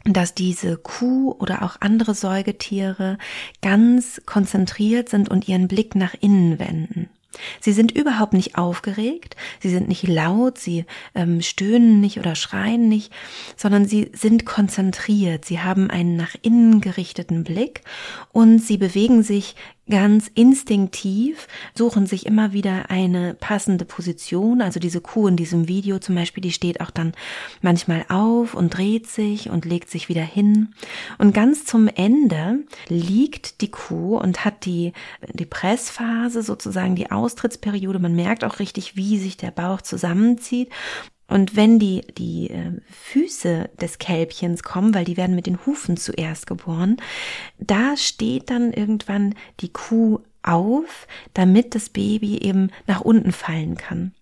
dass 0.04 0.35
diese 0.35 0.76
Kuh 0.76 1.33
oder 1.38 1.62
auch 1.62 1.76
andere 1.80 2.14
Säugetiere 2.14 3.18
ganz 3.62 4.21
konzentriert 4.26 5.09
sind 5.09 5.30
und 5.30 5.49
ihren 5.49 5.68
Blick 5.68 5.94
nach 5.94 6.14
innen 6.21 6.59
wenden. 6.59 7.09
Sie 7.61 7.73
sind 7.73 7.92
überhaupt 7.92 8.33
nicht 8.33 8.56
aufgeregt, 8.56 9.37
sie 9.61 9.71
sind 9.71 9.88
nicht 9.88 10.06
laut, 10.06 10.59
sie 10.59 10.85
ähm, 11.14 11.42
stöhnen 11.42 12.00
nicht 12.00 12.18
oder 12.18 12.35
schreien 12.35 12.88
nicht, 12.88 13.12
sondern 13.56 13.87
sie 13.87 14.11
sind 14.14 14.47
konzentriert, 14.47 15.44
sie 15.44 15.61
haben 15.61 15.90
einen 15.90 16.16
nach 16.16 16.37
innen 16.42 16.80
gerichteten 16.80 17.42
Blick 17.42 17.83
und 18.33 18.61
sie 18.61 18.76
bewegen 18.76 19.23
sich 19.23 19.56
ganz 19.88 20.31
instinktiv 20.35 21.47
suchen 21.75 22.07
sich 22.07 22.26
immer 22.26 22.53
wieder 22.53 22.91
eine 22.91 23.35
passende 23.35 23.85
Position. 23.85 24.62
Also 24.62 24.81
diese 24.81 25.00
Kuh 25.00 25.29
in 25.29 25.37
diesem 25.37 25.69
Video 25.69 25.99
zum 25.99 26.14
Beispiel, 26.14 26.43
die 26.43 26.53
steht 26.53 26.81
auch 26.81 26.91
dann 26.91 27.12
manchmal 27.61 28.05
auf 28.09 28.55
und 28.55 28.76
dreht 28.76 29.07
sich 29.07 29.50
und 29.50 29.64
legt 29.64 29.91
sich 29.91 30.09
wieder 30.09 30.23
hin. 30.23 30.75
Und 31.19 31.35
ganz 31.35 31.64
zum 31.64 31.88
Ende 31.88 32.61
liegt 32.88 33.61
die 33.61 33.71
Kuh 33.71 34.17
und 34.17 34.45
hat 34.45 34.64
die, 34.64 34.93
die 35.33 35.47
Pressphase, 35.47 36.43
sozusagen 36.43 36.97
die 36.97 37.11
Austrittsperiode. 37.11 37.99
Man 37.99 38.14
merkt 38.14 38.45
auch 38.45 38.59
richtig, 38.59 38.97
wie 38.97 39.19
sich 39.19 39.37
der 39.37 39.50
Bauch 39.50 39.83
zusammenzieht. 39.83 40.71
Und 41.26 41.57
wenn 41.57 41.78
die, 41.78 42.02
die 42.19 42.50
äh, 42.50 42.73
Füße 42.90 43.71
des 43.81 43.99
Kälbchens 43.99 44.62
kommen, 44.62 44.95
weil 44.95 45.04
die 45.04 45.16
werden 45.16 45.35
mit 45.35 45.47
den 45.47 45.64
Hufen 45.64 45.97
zuerst 45.97 46.47
geboren, 46.47 46.99
da 47.59 47.97
steht 47.97 48.50
dann 48.50 48.73
irgendwann 48.73 49.35
die 49.61 49.73
Kuh 49.73 50.21
auf, 50.43 51.07
damit 51.33 51.75
das 51.75 51.88
Baby 51.88 52.38
eben 52.38 52.71
nach 52.87 53.00
unten 53.00 53.33
fallen 53.33 53.76
kann. 53.76 54.12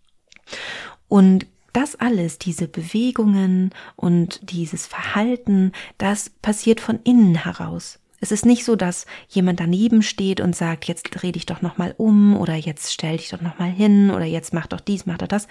Und 1.09 1.47
das 1.73 1.97
alles, 1.97 2.39
diese 2.39 2.69
Bewegungen 2.69 3.71
und 3.97 4.51
dieses 4.51 4.87
Verhalten, 4.87 5.73
das 5.99 6.31
passiert 6.31 6.81
von 6.81 7.01
innen 7.03 7.35
heraus. 7.35 7.99
Es 8.23 8.31
ist 8.31 8.47
nicht 8.47 8.65
so, 8.65 8.77
dass 8.77 9.05
jemand 9.29 9.59
daneben 9.59 10.01
steht 10.01 10.41
und 10.41 10.55
sagt, 10.55 10.87
jetzt 10.87 11.09
dreh 11.11 11.33
dich 11.33 11.45
doch 11.45 11.61
nochmal 11.61 11.93
um 11.99 12.37
oder 12.37 12.55
jetzt 12.55 12.93
stell 12.93 13.17
dich 13.17 13.31
doch 13.31 13.41
nochmal 13.41 13.71
hin 13.73 14.13
oder 14.13 14.25
jetzt 14.25 14.55
mach 14.55 14.69
doch 14.69 14.79
dies, 14.79 15.07
mach 15.07 15.19
doch 15.19 15.27
das, 15.27 15.49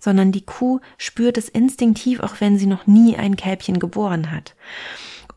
sondern 0.00 0.32
die 0.32 0.40
Kuh 0.40 0.80
spürt 0.96 1.36
es 1.36 1.50
instinktiv, 1.50 2.20
auch 2.20 2.36
wenn 2.40 2.56
sie 2.56 2.64
noch 2.64 2.86
nie 2.86 3.16
ein 3.16 3.36
Kälbchen 3.36 3.78
geboren 3.78 4.30
hat. 4.30 4.56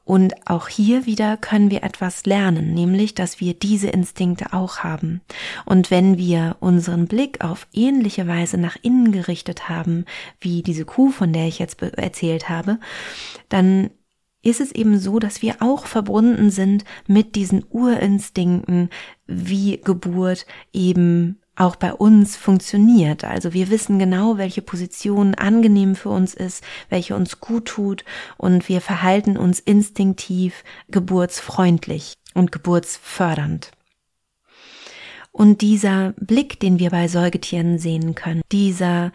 Und 0.06 0.48
auch 0.48 0.70
hier 0.70 1.06
wieder 1.06 1.36
können 1.36 1.72
wir 1.72 1.84
etwas 1.84 2.26
lernen, 2.26 2.74
nämlich, 2.74 3.16
dass 3.16 3.42
wir 3.42 3.54
diese 3.54 3.90
Instinkte 3.90 4.54
auch 4.54 4.80
haben. 4.80 5.20
Und 5.66 5.92
wenn 5.92 6.18
wir 6.18 6.56
unseren 6.62 7.06
Blick 7.06 7.44
auf 7.44 7.68
ähnliche 7.74 8.28
Weise 8.28 8.58
nach 8.58 8.78
innen 8.82 9.12
gerichtet 9.12 9.68
haben, 9.68 10.06
wie 10.40 10.64
diese 10.64 10.86
Kuh, 10.86 11.12
von 11.12 11.34
der 11.34 11.48
ich 11.48 11.60
jetzt 11.60 11.82
erzählt 11.82 12.48
habe, 12.48 12.80
dann 13.50 13.90
ist 14.44 14.62
es 14.62 14.72
eben 14.72 15.00
so, 15.00 15.20
dass 15.20 15.42
wir 15.42 15.58
auch 15.62 15.86
verbunden 15.86 16.50
sind 16.50 16.84
mit 17.08 17.36
diesen 17.36 17.64
Urinstinkten, 17.70 18.90
wie 19.28 19.78
Geburt 19.78 20.46
eben 20.74 21.42
auch 21.56 21.76
bei 21.76 21.94
uns 21.94 22.38
funktioniert. 22.38 23.24
Also 23.24 23.54
wir 23.54 23.70
wissen 23.70 24.00
genau, 24.00 24.38
welche 24.38 24.62
Position 24.62 25.36
angenehm 25.36 25.96
für 25.96 26.10
uns 26.10 26.34
ist, 26.34 26.64
welche 26.90 27.16
uns 27.16 27.40
gut 27.40 27.66
tut 27.66 28.04
und 28.38 28.68
wir 28.68 28.82
verhalten 28.82 29.38
uns 29.38 29.60
instinktiv 29.60 30.64
geburtsfreundlich 30.90 32.16
und 32.34 32.52
geburtsfördernd. 32.52 33.72
Und 35.32 35.62
dieser 35.62 36.14
Blick, 36.18 36.60
den 36.60 36.80
wir 36.80 36.90
bei 36.90 37.08
Säugetieren 37.08 37.78
sehen 37.78 38.16
können, 38.16 38.42
dieser 38.52 39.12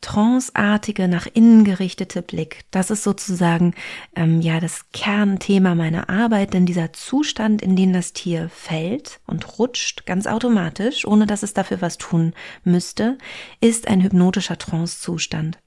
tranceartige, 0.00 1.08
nach 1.08 1.26
innen 1.32 1.64
gerichtete 1.64 2.22
Blick. 2.22 2.64
Das 2.70 2.90
ist 2.90 3.02
sozusagen 3.02 3.74
ähm, 4.14 4.40
ja 4.40 4.60
das 4.60 4.86
Kernthema 4.92 5.74
meiner 5.74 6.08
Arbeit, 6.08 6.54
denn 6.54 6.66
dieser 6.66 6.92
Zustand, 6.92 7.62
in 7.62 7.76
den 7.76 7.92
das 7.92 8.12
Tier 8.12 8.48
fällt 8.48 9.20
und 9.26 9.58
rutscht, 9.58 10.06
ganz 10.06 10.26
automatisch, 10.26 11.06
ohne 11.06 11.26
dass 11.26 11.42
es 11.42 11.54
dafür 11.54 11.80
was 11.80 11.98
tun 11.98 12.34
müsste, 12.64 13.18
ist 13.60 13.88
ein 13.88 14.02
hypnotischer 14.02 14.58
Trancezustand. 14.58 15.58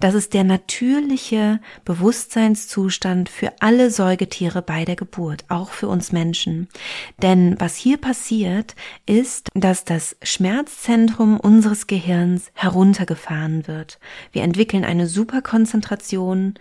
Das 0.00 0.14
ist 0.14 0.34
der 0.34 0.44
natürliche 0.44 1.60
Bewusstseinszustand 1.84 3.28
für 3.28 3.52
alle 3.60 3.90
Säugetiere 3.90 4.62
bei 4.62 4.84
der 4.84 4.96
Geburt, 4.96 5.44
auch 5.48 5.70
für 5.70 5.88
uns 5.88 6.12
Menschen. 6.12 6.68
Denn 7.22 7.56
was 7.58 7.76
hier 7.76 7.96
passiert, 7.96 8.74
ist, 9.06 9.48
dass 9.54 9.84
das 9.84 10.16
Schmerzzentrum 10.22 11.38
unseres 11.38 11.86
Gehirns 11.86 12.50
heruntergefahren 12.54 13.66
wird. 13.66 13.98
Wir 14.32 14.42
entwickeln 14.42 14.84
eine 14.84 15.06
Superkonzentration, 15.06 16.54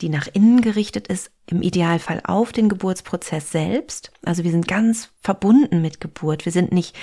die 0.00 0.08
nach 0.08 0.28
innen 0.32 0.60
gerichtet 0.60 1.08
ist, 1.08 1.30
im 1.48 1.62
Idealfall 1.62 2.20
auf 2.24 2.52
den 2.52 2.68
Geburtsprozess 2.68 3.52
selbst. 3.52 4.10
Also 4.24 4.44
wir 4.44 4.50
sind 4.50 4.66
ganz 4.66 5.10
verbunden 5.20 5.80
mit 5.80 6.00
Geburt. 6.00 6.44
Wir 6.44 6.52
sind 6.52 6.72
nicht 6.72 6.96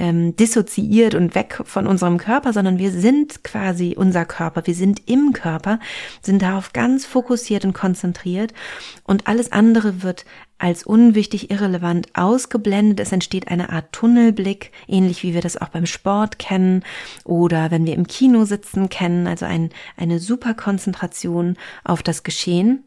ähm, 0.00 0.34
dissoziiert 0.34 1.14
und 1.14 1.34
weg 1.34 1.60
von 1.64 1.86
unserem 1.86 2.16
Körper, 2.16 2.52
sondern 2.52 2.78
wir 2.78 2.90
sind 2.90 3.44
quasi 3.44 3.94
unser 3.96 4.24
Körper. 4.24 4.66
Wir 4.66 4.74
sind 4.74 5.08
im 5.10 5.32
Körper, 5.32 5.78
sind 6.22 6.40
darauf 6.40 6.72
ganz 6.72 7.04
fokussiert 7.04 7.64
und 7.64 7.74
konzentriert 7.74 8.54
und 9.04 9.26
alles 9.26 9.52
andere 9.52 10.02
wird 10.02 10.24
als 10.56 10.84
unwichtig, 10.84 11.50
irrelevant 11.50 12.08
ausgeblendet. 12.14 13.00
Es 13.00 13.12
entsteht 13.12 13.48
eine 13.48 13.70
Art 13.70 13.92
Tunnelblick, 13.92 14.72
ähnlich 14.88 15.22
wie 15.22 15.34
wir 15.34 15.40
das 15.40 15.60
auch 15.60 15.68
beim 15.68 15.86
Sport 15.86 16.38
kennen 16.38 16.82
oder 17.24 17.70
wenn 17.70 17.86
wir 17.86 17.94
im 17.94 18.06
Kino 18.06 18.44
sitzen 18.44 18.88
kennen, 18.88 19.26
also 19.26 19.46
ein, 19.46 19.70
eine 19.96 20.18
super 20.18 20.54
Konzentration 20.54 21.56
auf 21.84 22.02
das 22.02 22.22
Geschehen. 22.22 22.84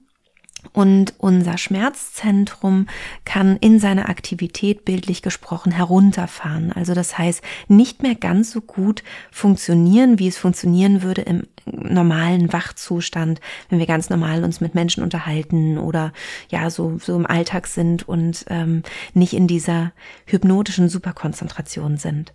Und 0.72 1.14
unser 1.18 1.58
Schmerzzentrum 1.58 2.88
kann 3.26 3.58
in 3.58 3.80
seiner 3.80 4.10
Aktivität 4.10 4.86
bildlich 4.86 5.22
gesprochen 5.22 5.72
herunterfahren. 5.72 6.72
Also 6.72 6.94
das 6.94 7.18
heißt, 7.18 7.44
nicht 7.68 8.02
mehr 8.02 8.16
ganz 8.16 8.52
so 8.52 8.62
gut 8.62 9.04
funktionieren, 9.32 10.20
wie 10.20 10.28
es 10.28 10.38
funktionieren 10.38 11.04
würde 11.04 11.22
im 11.22 11.44
normalen 11.66 12.52
Wachzustand, 12.52 13.40
wenn 13.70 13.80
wir 13.80 13.86
ganz 13.86 14.10
normal 14.10 14.44
uns 14.44 14.62
mit 14.62 14.76
Menschen 14.76 15.04
unterhalten 15.04 15.78
oder 15.78 16.12
ja 16.50 16.70
so, 16.70 16.98
so 17.00 17.16
im 17.16 17.26
Alltag 17.26 17.68
sind 17.68 18.08
und 18.08 18.46
ähm, 18.50 18.84
nicht 19.14 19.34
in 19.34 19.48
dieser 19.48 19.92
hypnotischen 20.26 20.90
Superkonzentration 20.90 21.98
sind. 21.98 22.34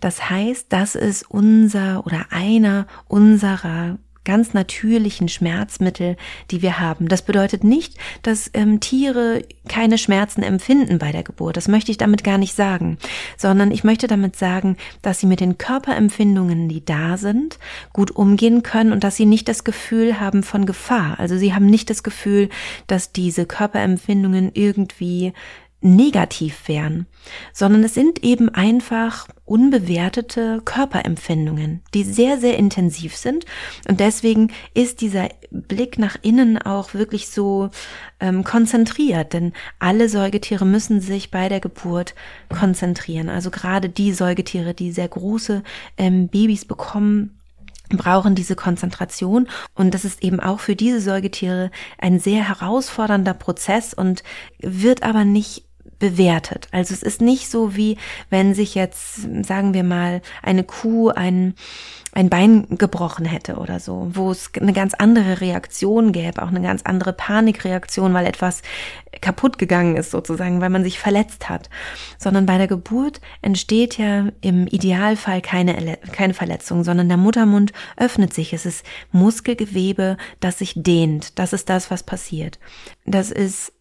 Das 0.00 0.30
heißt, 0.30 0.66
das 0.70 0.94
ist 0.94 1.28
unser 1.30 2.06
oder 2.06 2.26
einer 2.30 2.86
unserer 3.08 3.98
ganz 4.24 4.54
natürlichen 4.54 5.28
Schmerzmittel, 5.28 6.16
die 6.50 6.62
wir 6.62 6.78
haben. 6.78 7.08
Das 7.08 7.22
bedeutet 7.22 7.64
nicht, 7.64 7.96
dass 8.22 8.50
ähm, 8.54 8.80
Tiere 8.80 9.42
keine 9.68 9.98
Schmerzen 9.98 10.42
empfinden 10.42 10.98
bei 10.98 11.12
der 11.12 11.22
Geburt. 11.22 11.56
Das 11.56 11.68
möchte 11.68 11.90
ich 11.90 11.98
damit 11.98 12.24
gar 12.24 12.38
nicht 12.38 12.54
sagen, 12.54 12.98
sondern 13.36 13.70
ich 13.70 13.84
möchte 13.84 14.06
damit 14.06 14.36
sagen, 14.36 14.76
dass 15.02 15.20
sie 15.20 15.26
mit 15.26 15.40
den 15.40 15.58
Körperempfindungen, 15.58 16.68
die 16.68 16.84
da 16.84 17.16
sind, 17.16 17.58
gut 17.92 18.10
umgehen 18.10 18.62
können 18.62 18.92
und 18.92 19.04
dass 19.04 19.16
sie 19.16 19.26
nicht 19.26 19.48
das 19.48 19.64
Gefühl 19.64 20.20
haben 20.20 20.42
von 20.42 20.66
Gefahr. 20.66 21.18
Also 21.18 21.36
sie 21.36 21.54
haben 21.54 21.66
nicht 21.66 21.90
das 21.90 22.02
Gefühl, 22.02 22.48
dass 22.86 23.12
diese 23.12 23.46
Körperempfindungen 23.46 24.50
irgendwie 24.54 25.32
negativ 25.82 26.68
wären, 26.68 27.06
sondern 27.52 27.84
es 27.84 27.94
sind 27.94 28.22
eben 28.22 28.48
einfach 28.48 29.28
unbewertete 29.44 30.62
Körperempfindungen, 30.64 31.82
die 31.92 32.04
sehr, 32.04 32.38
sehr 32.38 32.56
intensiv 32.56 33.16
sind. 33.16 33.44
Und 33.88 34.00
deswegen 34.00 34.52
ist 34.74 35.00
dieser 35.00 35.28
Blick 35.50 35.98
nach 35.98 36.16
innen 36.22 36.58
auch 36.58 36.94
wirklich 36.94 37.28
so 37.28 37.70
ähm, 38.20 38.44
konzentriert, 38.44 39.32
denn 39.32 39.52
alle 39.78 40.08
Säugetiere 40.08 40.64
müssen 40.64 41.00
sich 41.00 41.30
bei 41.30 41.48
der 41.48 41.60
Geburt 41.60 42.14
konzentrieren. 42.48 43.28
Also 43.28 43.50
gerade 43.50 43.88
die 43.88 44.12
Säugetiere, 44.12 44.74
die 44.74 44.92
sehr 44.92 45.08
große 45.08 45.62
ähm, 45.98 46.28
Babys 46.28 46.64
bekommen, 46.64 47.38
brauchen 47.96 48.34
diese 48.34 48.56
Konzentration 48.56 49.48
und 49.74 49.92
das 49.94 50.04
ist 50.04 50.22
eben 50.22 50.40
auch 50.40 50.60
für 50.60 50.76
diese 50.76 51.00
Säugetiere 51.00 51.70
ein 51.98 52.18
sehr 52.18 52.48
herausfordernder 52.48 53.34
Prozess 53.34 53.94
und 53.94 54.22
wird 54.60 55.02
aber 55.02 55.24
nicht 55.24 55.64
bewertet. 56.02 56.66
Also 56.72 56.94
es 56.94 57.04
ist 57.04 57.20
nicht 57.20 57.48
so 57.48 57.76
wie 57.76 57.96
wenn 58.28 58.56
sich 58.56 58.74
jetzt, 58.74 59.20
sagen 59.46 59.72
wir 59.72 59.84
mal, 59.84 60.20
eine 60.42 60.64
Kuh 60.64 61.10
ein, 61.10 61.54
ein 62.10 62.28
Bein 62.28 62.66
gebrochen 62.70 63.24
hätte 63.24 63.54
oder 63.54 63.78
so, 63.78 64.10
wo 64.12 64.32
es 64.32 64.50
eine 64.60 64.72
ganz 64.72 64.94
andere 64.94 65.40
Reaktion 65.40 66.10
gäbe, 66.10 66.42
auch 66.42 66.48
eine 66.48 66.60
ganz 66.60 66.82
andere 66.82 67.12
Panikreaktion, 67.12 68.14
weil 68.14 68.26
etwas 68.26 68.62
kaputt 69.20 69.58
gegangen 69.58 69.96
ist 69.96 70.10
sozusagen, 70.10 70.60
weil 70.60 70.70
man 70.70 70.82
sich 70.82 70.98
verletzt 70.98 71.48
hat. 71.48 71.70
Sondern 72.18 72.46
bei 72.46 72.58
der 72.58 72.66
Geburt 72.66 73.20
entsteht 73.40 73.96
ja 73.96 74.26
im 74.40 74.66
Idealfall 74.66 75.40
keine, 75.40 75.98
keine 76.10 76.34
Verletzung, 76.34 76.82
sondern 76.82 77.06
der 77.06 77.16
Muttermund 77.16 77.72
öffnet 77.96 78.34
sich. 78.34 78.52
Es 78.52 78.66
ist 78.66 78.84
Muskelgewebe, 79.12 80.16
das 80.40 80.58
sich 80.58 80.74
dehnt. 80.74 81.38
Das 81.38 81.52
ist 81.52 81.68
das, 81.68 81.92
was 81.92 82.02
passiert. 82.02 82.58
Das 83.06 83.30
ist 83.30 83.72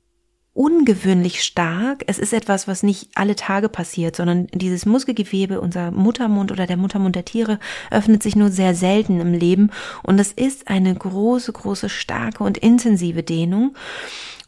ungewöhnlich 0.53 1.43
stark. 1.43 2.03
Es 2.07 2.19
ist 2.19 2.33
etwas, 2.33 2.67
was 2.67 2.83
nicht 2.83 3.09
alle 3.15 3.35
Tage 3.35 3.69
passiert, 3.69 4.15
sondern 4.15 4.47
dieses 4.47 4.85
Muskelgewebe, 4.85 5.61
unser 5.61 5.91
Muttermund 5.91 6.51
oder 6.51 6.67
der 6.67 6.77
Muttermund 6.77 7.15
der 7.15 7.25
Tiere 7.25 7.59
öffnet 7.89 8.21
sich 8.21 8.35
nur 8.35 8.49
sehr 8.49 8.75
selten 8.75 9.21
im 9.21 9.33
Leben 9.33 9.71
und 10.03 10.19
es 10.19 10.31
ist 10.31 10.67
eine 10.67 10.93
große, 10.93 11.53
große, 11.53 11.89
starke 11.89 12.43
und 12.43 12.57
intensive 12.57 13.23
Dehnung. 13.23 13.75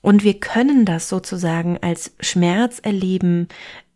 Und 0.02 0.26
wir 0.26 0.38
können 0.38 0.84
das 0.84 1.08
sozusagen 1.08 1.78
als 1.82 2.12
Schmerz 2.20 2.80
erleben 2.84 3.48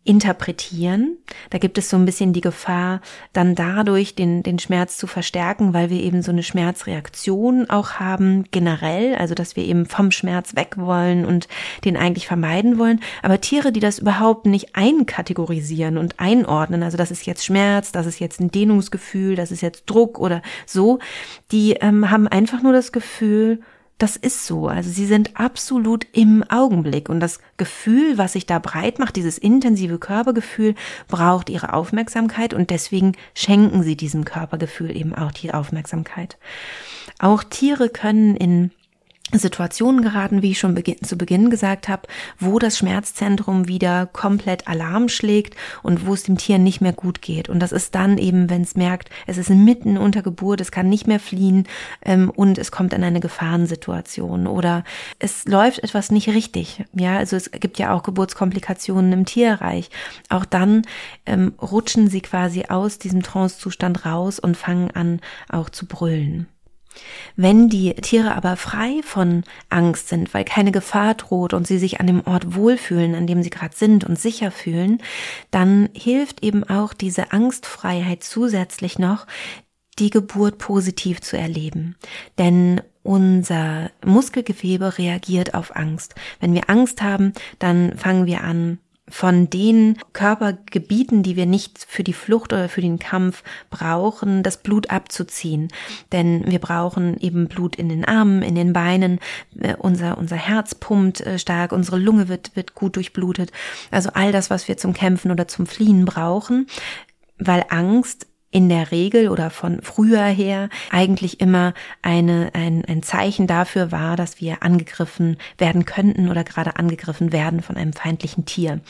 interpretieren. 0.08 1.18
Da 1.50 1.58
gibt 1.58 1.76
es 1.76 1.90
so 1.90 1.96
ein 1.98 2.06
bisschen 2.06 2.32
die 2.32 2.40
Gefahr, 2.40 3.02
dann 3.34 3.54
dadurch 3.54 4.14
den, 4.14 4.42
den 4.42 4.58
Schmerz 4.58 4.96
zu 4.96 5.06
verstärken, 5.06 5.74
weil 5.74 5.90
wir 5.90 6.02
eben 6.02 6.22
so 6.22 6.32
eine 6.32 6.42
Schmerzreaktion 6.42 7.68
auch 7.68 7.94
haben, 7.94 8.44
generell, 8.50 9.16
also 9.16 9.34
dass 9.34 9.54
wir 9.54 9.64
eben 9.64 9.84
vom 9.84 10.10
Schmerz 10.10 10.56
weg 10.56 10.76
wollen 10.78 11.26
und 11.26 11.46
den 11.84 11.98
eigentlich 11.98 12.26
vermeiden 12.26 12.78
wollen. 12.78 13.00
Aber 13.22 13.42
Tiere, 13.42 13.70
die 13.70 13.80
das 13.80 13.98
überhaupt 13.98 14.46
nicht 14.46 14.74
einkategorisieren 14.74 15.98
und 15.98 16.18
einordnen, 16.18 16.82
also 16.82 16.96
das 16.96 17.10
ist 17.10 17.26
jetzt 17.26 17.44
Schmerz, 17.44 17.92
das 17.92 18.06
ist 18.06 18.18
jetzt 18.18 18.40
ein 18.40 18.50
Dehnungsgefühl, 18.50 19.36
das 19.36 19.50
ist 19.50 19.60
jetzt 19.60 19.84
Druck 19.84 20.18
oder 20.18 20.40
so, 20.64 21.00
die 21.52 21.74
ähm, 21.74 22.10
haben 22.10 22.26
einfach 22.28 22.62
nur 22.62 22.72
das 22.72 22.92
Gefühl, 22.92 23.60
das 23.98 24.16
ist 24.16 24.46
so. 24.46 24.68
Also 24.68 24.90
sie 24.90 25.06
sind 25.06 25.38
absolut 25.38 26.06
im 26.12 26.44
Augenblick 26.48 27.08
und 27.08 27.20
das 27.20 27.40
Gefühl, 27.56 28.16
was 28.16 28.32
sich 28.32 28.46
da 28.46 28.60
breit 28.60 28.98
macht, 28.98 29.16
dieses 29.16 29.38
intensive 29.38 29.98
Körpergefühl, 29.98 30.74
braucht 31.08 31.50
ihre 31.50 31.72
Aufmerksamkeit 31.72 32.54
und 32.54 32.70
deswegen 32.70 33.12
schenken 33.34 33.82
sie 33.82 33.96
diesem 33.96 34.24
Körpergefühl 34.24 34.96
eben 34.96 35.14
auch 35.14 35.32
die 35.32 35.52
Aufmerksamkeit. 35.52 36.38
Auch 37.18 37.42
Tiere 37.42 37.88
können 37.88 38.36
in 38.36 38.70
Situationen 39.32 40.02
geraten, 40.02 40.42
wie 40.42 40.52
ich 40.52 40.58
schon 40.58 40.78
zu 41.02 41.18
Beginn 41.18 41.50
gesagt 41.50 41.88
habe, 41.88 42.08
wo 42.38 42.58
das 42.58 42.78
Schmerzzentrum 42.78 43.68
wieder 43.68 44.06
komplett 44.06 44.66
Alarm 44.66 45.08
schlägt 45.08 45.54
und 45.82 46.06
wo 46.06 46.14
es 46.14 46.22
dem 46.22 46.38
Tier 46.38 46.58
nicht 46.58 46.80
mehr 46.80 46.92
gut 46.92 47.20
geht. 47.20 47.48
Und 47.48 47.60
das 47.60 47.72
ist 47.72 47.94
dann 47.94 48.16
eben, 48.18 48.48
wenn 48.48 48.62
es 48.62 48.74
merkt, 48.74 49.10
es 49.26 49.36
ist 49.36 49.50
mitten 49.50 49.98
unter 49.98 50.22
Geburt, 50.22 50.60
es 50.60 50.72
kann 50.72 50.88
nicht 50.88 51.06
mehr 51.06 51.20
fliehen 51.20 51.66
ähm, 52.02 52.30
und 52.30 52.58
es 52.58 52.70
kommt 52.70 52.92
in 52.92 53.04
eine 53.04 53.20
Gefahrensituation 53.20 54.46
oder 54.46 54.84
es 55.18 55.44
läuft 55.46 55.80
etwas 55.80 56.10
nicht 56.10 56.28
richtig. 56.28 56.84
Ja, 56.94 57.18
also 57.18 57.36
es 57.36 57.50
gibt 57.50 57.78
ja 57.78 57.92
auch 57.92 58.02
Geburtskomplikationen 58.02 59.12
im 59.12 59.24
Tierreich. 59.26 59.90
Auch 60.28 60.44
dann 60.44 60.82
ähm, 61.26 61.54
rutschen 61.60 62.08
sie 62.08 62.20
quasi 62.20 62.64
aus 62.68 62.98
diesem 62.98 63.22
Trancezustand 63.22 64.06
raus 64.06 64.38
und 64.38 64.56
fangen 64.56 64.90
an 64.92 65.20
auch 65.48 65.68
zu 65.68 65.86
brüllen. 65.86 66.46
Wenn 67.36 67.68
die 67.68 67.94
Tiere 67.94 68.34
aber 68.34 68.56
frei 68.56 69.00
von 69.02 69.44
Angst 69.68 70.08
sind, 70.08 70.34
weil 70.34 70.44
keine 70.44 70.72
Gefahr 70.72 71.14
droht 71.14 71.54
und 71.54 71.66
sie 71.66 71.78
sich 71.78 72.00
an 72.00 72.06
dem 72.06 72.26
Ort 72.26 72.54
wohlfühlen, 72.54 73.14
an 73.14 73.26
dem 73.26 73.42
sie 73.42 73.50
gerade 73.50 73.76
sind 73.76 74.04
und 74.04 74.18
sicher 74.18 74.50
fühlen, 74.50 75.00
dann 75.50 75.88
hilft 75.94 76.42
eben 76.42 76.64
auch 76.64 76.92
diese 76.92 77.32
Angstfreiheit 77.32 78.22
zusätzlich 78.22 78.98
noch, 78.98 79.26
die 79.98 80.10
Geburt 80.10 80.58
positiv 80.58 81.20
zu 81.20 81.36
erleben. 81.36 81.96
Denn 82.38 82.80
unser 83.02 83.90
Muskelgewebe 84.04 84.98
reagiert 84.98 85.54
auf 85.54 85.74
Angst. 85.74 86.14
Wenn 86.40 86.54
wir 86.54 86.68
Angst 86.68 87.02
haben, 87.02 87.32
dann 87.58 87.96
fangen 87.96 88.26
wir 88.26 88.42
an, 88.42 88.78
von 89.10 89.50
den 89.50 89.98
Körpergebieten, 90.12 91.22
die 91.22 91.36
wir 91.36 91.46
nicht 91.46 91.78
für 91.86 92.04
die 92.04 92.12
Flucht 92.12 92.52
oder 92.52 92.68
für 92.68 92.80
den 92.80 92.98
Kampf 92.98 93.42
brauchen, 93.70 94.42
das 94.42 94.58
Blut 94.58 94.90
abzuziehen. 94.90 95.68
Denn 96.12 96.50
wir 96.50 96.58
brauchen 96.58 97.18
eben 97.20 97.48
Blut 97.48 97.76
in 97.76 97.88
den 97.88 98.04
Armen, 98.04 98.42
in 98.42 98.54
den 98.54 98.72
Beinen, 98.72 99.20
äh, 99.60 99.74
unser, 99.76 100.18
unser 100.18 100.36
Herz 100.36 100.74
pumpt 100.74 101.20
äh, 101.20 101.38
stark, 101.38 101.72
unsere 101.72 101.98
Lunge 101.98 102.28
wird, 102.28 102.54
wird 102.56 102.74
gut 102.74 102.96
durchblutet. 102.96 103.52
Also 103.90 104.10
all 104.14 104.32
das, 104.32 104.50
was 104.50 104.68
wir 104.68 104.76
zum 104.76 104.92
Kämpfen 104.92 105.30
oder 105.30 105.48
zum 105.48 105.66
Fliehen 105.66 106.04
brauchen, 106.04 106.66
weil 107.38 107.64
Angst 107.68 108.26
in 108.50 108.68
der 108.68 108.90
Regel 108.90 109.28
oder 109.28 109.50
von 109.50 109.80
früher 109.82 110.24
her 110.24 110.68
eigentlich 110.90 111.40
immer 111.40 111.74
eine, 112.02 112.50
ein, 112.54 112.84
ein 112.86 113.02
Zeichen 113.02 113.46
dafür 113.46 113.92
war, 113.92 114.16
dass 114.16 114.40
wir 114.40 114.62
angegriffen 114.62 115.36
werden 115.58 115.84
könnten 115.84 116.28
oder 116.30 116.44
gerade 116.44 116.76
angegriffen 116.76 117.32
werden 117.32 117.60
von 117.60 117.76
einem 117.76 117.92
feindlichen 117.92 118.46
Tier. 118.46 118.80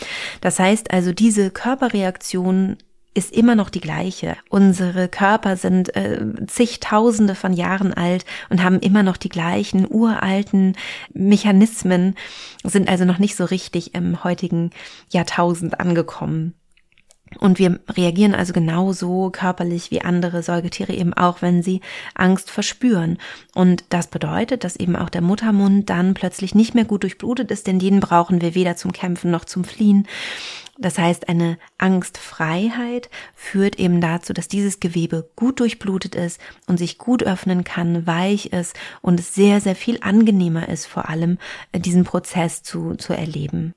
Das 0.40 0.58
heißt 0.58 0.92
also, 0.92 1.12
diese 1.12 1.50
Körperreaktion 1.50 2.76
ist 3.14 3.32
immer 3.32 3.56
noch 3.56 3.68
die 3.68 3.80
gleiche. 3.80 4.36
Unsere 4.48 5.08
Körper 5.08 5.56
sind 5.56 5.96
äh, 5.96 6.24
zigtausende 6.46 7.34
von 7.34 7.52
Jahren 7.52 7.92
alt 7.92 8.24
und 8.48 8.62
haben 8.62 8.78
immer 8.78 9.02
noch 9.02 9.16
die 9.16 9.28
gleichen 9.28 9.88
uralten 9.90 10.76
Mechanismen, 11.14 12.14
sind 12.62 12.88
also 12.88 13.04
noch 13.04 13.18
nicht 13.18 13.34
so 13.34 13.44
richtig 13.44 13.96
im 13.96 14.22
heutigen 14.22 14.70
Jahrtausend 15.10 15.80
angekommen. 15.80 16.54
Und 17.38 17.58
wir 17.58 17.78
reagieren 17.88 18.34
also 18.34 18.52
genauso 18.52 19.30
körperlich 19.30 19.90
wie 19.90 20.02
andere 20.02 20.42
Säugetiere 20.42 20.92
eben 20.92 21.12
auch, 21.14 21.42
wenn 21.42 21.62
sie 21.62 21.80
Angst 22.14 22.50
verspüren. 22.50 23.18
Und 23.54 23.84
das 23.90 24.06
bedeutet, 24.08 24.64
dass 24.64 24.76
eben 24.76 24.96
auch 24.96 25.10
der 25.10 25.22
Muttermund 25.22 25.90
dann 25.90 26.14
plötzlich 26.14 26.54
nicht 26.54 26.74
mehr 26.74 26.84
gut 26.84 27.02
durchblutet 27.02 27.50
ist, 27.50 27.66
denn 27.66 27.78
den 27.78 28.00
brauchen 28.00 28.40
wir 28.40 28.54
weder 28.54 28.76
zum 28.76 28.92
Kämpfen 28.92 29.30
noch 29.30 29.44
zum 29.44 29.64
Fliehen. 29.64 30.06
Das 30.80 30.96
heißt, 30.96 31.28
eine 31.28 31.58
Angstfreiheit 31.76 33.10
führt 33.34 33.80
eben 33.80 34.00
dazu, 34.00 34.32
dass 34.32 34.46
dieses 34.46 34.78
Gewebe 34.78 35.28
gut 35.34 35.58
durchblutet 35.58 36.14
ist 36.14 36.40
und 36.68 36.78
sich 36.78 36.98
gut 36.98 37.24
öffnen 37.24 37.64
kann, 37.64 38.06
weich 38.06 38.52
ist 38.52 38.76
und 39.02 39.18
es 39.18 39.34
sehr, 39.34 39.60
sehr 39.60 39.74
viel 39.74 39.98
angenehmer 40.02 40.68
ist, 40.68 40.86
vor 40.86 41.08
allem 41.08 41.38
diesen 41.74 42.04
Prozess 42.04 42.62
zu, 42.62 42.94
zu 42.94 43.12
erleben. 43.12 43.74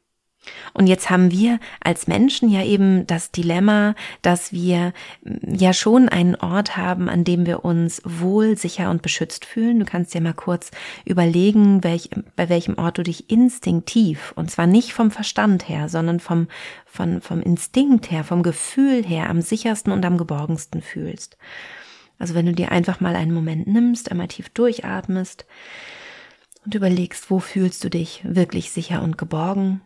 Und 0.73 0.87
jetzt 0.87 1.09
haben 1.09 1.31
wir 1.31 1.59
als 1.81 2.07
Menschen 2.07 2.49
ja 2.49 2.63
eben 2.63 3.05
das 3.05 3.31
Dilemma, 3.31 3.93
dass 4.21 4.51
wir 4.51 4.93
mm, 5.23 5.55
ja 5.55 5.73
schon 5.73 6.09
einen 6.09 6.35
Ort 6.35 6.77
haben, 6.77 7.09
an 7.09 7.23
dem 7.23 7.45
wir 7.45 7.63
uns 7.63 8.01
wohl, 8.03 8.57
sicher 8.57 8.89
und 8.89 9.01
beschützt 9.01 9.45
fühlen. 9.45 9.79
Du 9.79 9.85
kannst 9.85 10.13
dir 10.13 10.21
mal 10.21 10.33
kurz 10.33 10.71
überlegen, 11.05 11.83
welch, 11.83 12.09
bei 12.35 12.49
welchem 12.49 12.77
Ort 12.77 12.97
du 12.97 13.03
dich 13.03 13.29
instinktiv, 13.29 14.33
und 14.35 14.49
zwar 14.49 14.65
nicht 14.65 14.93
vom 14.93 15.11
Verstand 15.11 15.69
her, 15.69 15.89
sondern 15.89 16.19
vom, 16.19 16.47
von, 16.85 17.21
vom 17.21 17.41
Instinkt 17.41 18.09
her, 18.09 18.23
vom 18.23 18.41
Gefühl 18.41 19.03
her 19.03 19.29
am 19.29 19.41
sichersten 19.41 19.93
und 19.93 20.05
am 20.05 20.17
geborgensten 20.17 20.81
fühlst. 20.81 21.37
Also 22.17 22.33
wenn 22.33 22.45
du 22.45 22.53
dir 22.53 22.71
einfach 22.71 22.99
mal 22.99 23.15
einen 23.15 23.33
Moment 23.33 23.67
nimmst, 23.67 24.09
einmal 24.09 24.27
tief 24.27 24.49
durchatmest 24.49 25.45
und 26.65 26.75
überlegst, 26.75 27.29
wo 27.29 27.39
fühlst 27.39 27.83
du 27.83 27.89
dich 27.89 28.21
wirklich 28.23 28.71
sicher 28.71 29.01
und 29.01 29.17
geborgen 29.17 29.81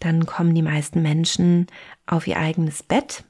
dann 0.00 0.26
kommen 0.26 0.54
die 0.54 0.62
meisten 0.62 1.02
Menschen 1.02 1.66
auf 2.06 2.26
ihr 2.26 2.38
eigenes 2.38 2.82
Bett. 2.82 3.24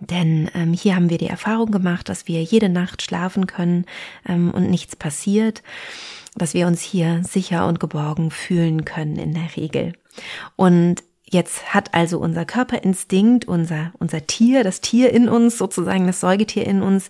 Denn 0.00 0.50
ähm, 0.54 0.72
hier 0.72 0.96
haben 0.96 1.10
wir 1.10 1.18
die 1.18 1.26
Erfahrung 1.26 1.70
gemacht, 1.70 2.08
dass 2.08 2.26
wir 2.26 2.42
jede 2.42 2.68
Nacht 2.68 3.02
schlafen 3.02 3.46
können 3.46 3.84
ähm, 4.26 4.50
und 4.50 4.70
nichts 4.70 4.96
passiert, 4.96 5.62
dass 6.36 6.54
wir 6.54 6.66
uns 6.66 6.80
hier 6.80 7.22
sicher 7.22 7.66
und 7.66 7.80
geborgen 7.80 8.30
fühlen 8.30 8.84
können 8.84 9.16
in 9.16 9.34
der 9.34 9.56
Regel. 9.56 9.92
Und 10.56 11.02
Jetzt 11.32 11.72
hat 11.72 11.94
also 11.94 12.18
unser 12.18 12.44
Körperinstinkt, 12.44 13.46
unser, 13.46 13.92
unser 14.00 14.26
Tier, 14.26 14.64
das 14.64 14.80
Tier 14.80 15.12
in 15.12 15.28
uns, 15.28 15.58
sozusagen 15.58 16.08
das 16.08 16.18
Säugetier 16.18 16.66
in 16.66 16.82
uns, 16.82 17.08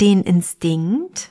den 0.00 0.24
Instinkt, 0.24 1.30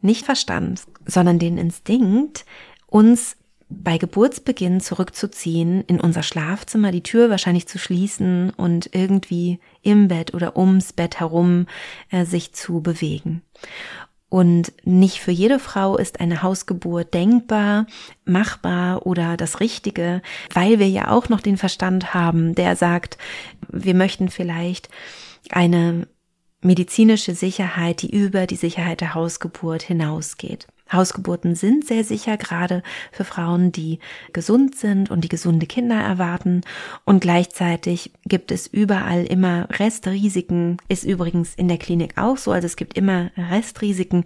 nicht 0.00 0.24
Verstand, 0.24 0.82
sondern 1.06 1.40
den 1.40 1.58
Instinkt, 1.58 2.46
uns 2.86 3.36
bei 3.68 3.98
Geburtsbeginn 3.98 4.80
zurückzuziehen, 4.80 5.82
in 5.82 6.00
unser 6.00 6.22
Schlafzimmer, 6.22 6.92
die 6.92 7.02
Tür 7.02 7.30
wahrscheinlich 7.30 7.66
zu 7.66 7.78
schließen 7.78 8.50
und 8.50 8.90
irgendwie 8.92 9.58
im 9.82 10.08
Bett 10.08 10.34
oder 10.34 10.56
ums 10.56 10.92
Bett 10.92 11.18
herum 11.18 11.66
äh, 12.10 12.24
sich 12.24 12.52
zu 12.52 12.80
bewegen. 12.80 13.42
Und 14.28 14.72
nicht 14.84 15.20
für 15.20 15.30
jede 15.30 15.58
Frau 15.58 15.96
ist 15.96 16.20
eine 16.20 16.42
Hausgeburt 16.42 17.14
denkbar, 17.14 17.86
machbar 18.24 19.06
oder 19.06 19.36
das 19.36 19.60
Richtige, 19.60 20.20
weil 20.52 20.78
wir 20.78 20.88
ja 20.88 21.10
auch 21.10 21.28
noch 21.28 21.40
den 21.40 21.56
Verstand 21.56 22.12
haben, 22.12 22.54
der 22.54 22.76
sagt, 22.76 23.18
wir 23.68 23.94
möchten 23.94 24.28
vielleicht 24.28 24.88
eine 25.50 26.08
medizinische 26.60 27.34
Sicherheit, 27.34 28.02
die 28.02 28.10
über 28.10 28.46
die 28.46 28.56
Sicherheit 28.56 29.00
der 29.00 29.14
Hausgeburt 29.14 29.82
hinausgeht. 29.82 30.66
Hausgeburten 30.92 31.54
sind 31.54 31.86
sehr 31.86 32.04
sicher, 32.04 32.36
gerade 32.36 32.82
für 33.10 33.24
Frauen, 33.24 33.72
die 33.72 33.98
gesund 34.32 34.76
sind 34.76 35.10
und 35.10 35.22
die 35.22 35.28
gesunde 35.28 35.66
Kinder 35.66 35.96
erwarten. 35.96 36.62
Und 37.04 37.20
gleichzeitig 37.20 38.12
gibt 38.24 38.52
es 38.52 38.66
überall 38.66 39.24
immer 39.24 39.68
Restrisiken, 39.70 40.76
ist 40.88 41.04
übrigens 41.04 41.54
in 41.54 41.68
der 41.68 41.78
Klinik 41.78 42.16
auch 42.16 42.36
so. 42.36 42.52
Also 42.52 42.66
es 42.66 42.76
gibt 42.76 42.96
immer 42.96 43.30
Restrisiken. 43.36 44.24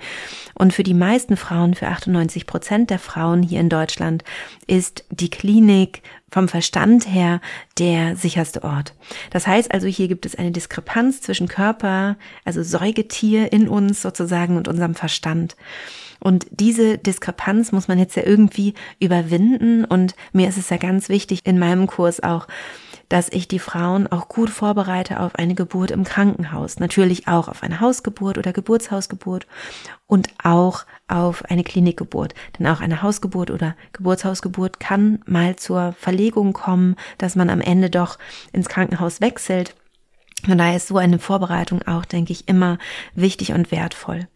Und 0.54 0.74
für 0.74 0.82
die 0.82 0.94
meisten 0.94 1.36
Frauen, 1.36 1.74
für 1.74 1.88
98 1.88 2.46
Prozent 2.46 2.90
der 2.90 2.98
Frauen 2.98 3.42
hier 3.42 3.60
in 3.60 3.68
Deutschland, 3.68 4.22
ist 4.66 5.04
die 5.10 5.30
Klinik 5.30 6.02
vom 6.30 6.48
Verstand 6.48 7.08
her 7.08 7.40
der 7.78 8.16
sicherste 8.16 8.62
Ort. 8.62 8.94
Das 9.30 9.46
heißt 9.46 9.72
also, 9.72 9.86
hier 9.86 10.08
gibt 10.08 10.26
es 10.26 10.36
eine 10.36 10.52
Diskrepanz 10.52 11.20
zwischen 11.20 11.48
Körper, 11.48 12.16
also 12.44 12.62
Säugetier 12.62 13.52
in 13.52 13.68
uns 13.68 14.02
sozusagen 14.02 14.56
und 14.56 14.68
unserem 14.68 14.94
Verstand. 14.94 15.56
Und 16.20 16.46
diese 16.50 16.98
Diskrepanz 16.98 17.72
muss 17.72 17.88
man 17.88 17.98
jetzt 17.98 18.16
ja 18.16 18.22
irgendwie 18.24 18.74
überwinden. 19.00 19.84
Und 19.84 20.14
mir 20.32 20.48
ist 20.48 20.58
es 20.58 20.70
ja 20.70 20.76
ganz 20.76 21.08
wichtig 21.08 21.40
in 21.44 21.58
meinem 21.58 21.86
Kurs 21.86 22.22
auch, 22.22 22.46
dass 23.08 23.28
ich 23.28 23.48
die 23.48 23.58
Frauen 23.58 24.06
auch 24.06 24.28
gut 24.28 24.50
vorbereite 24.50 25.18
auf 25.18 25.34
eine 25.34 25.54
Geburt 25.54 25.90
im 25.90 26.04
Krankenhaus. 26.04 26.78
Natürlich 26.78 27.26
auch 27.26 27.48
auf 27.48 27.62
eine 27.64 27.80
Hausgeburt 27.80 28.38
oder 28.38 28.52
Geburtshausgeburt 28.52 29.48
und 30.06 30.28
auch 30.42 30.84
auf 31.08 31.44
eine 31.46 31.64
Klinikgeburt. 31.64 32.34
Denn 32.58 32.68
auch 32.68 32.80
eine 32.80 33.02
Hausgeburt 33.02 33.50
oder 33.50 33.74
Geburtshausgeburt 33.92 34.78
kann 34.78 35.22
mal 35.26 35.56
zur 35.56 35.92
Verlegung 35.98 36.52
kommen, 36.52 36.94
dass 37.18 37.34
man 37.34 37.50
am 37.50 37.60
Ende 37.60 37.90
doch 37.90 38.16
ins 38.52 38.68
Krankenhaus 38.68 39.20
wechselt. 39.20 39.74
Von 40.44 40.58
daher 40.58 40.76
ist 40.76 40.86
so 40.86 40.96
eine 40.96 41.18
Vorbereitung 41.18 41.82
auch, 41.82 42.04
denke 42.04 42.32
ich, 42.32 42.48
immer 42.48 42.78
wichtig 43.14 43.52
und 43.52 43.72
wertvoll. 43.72 44.28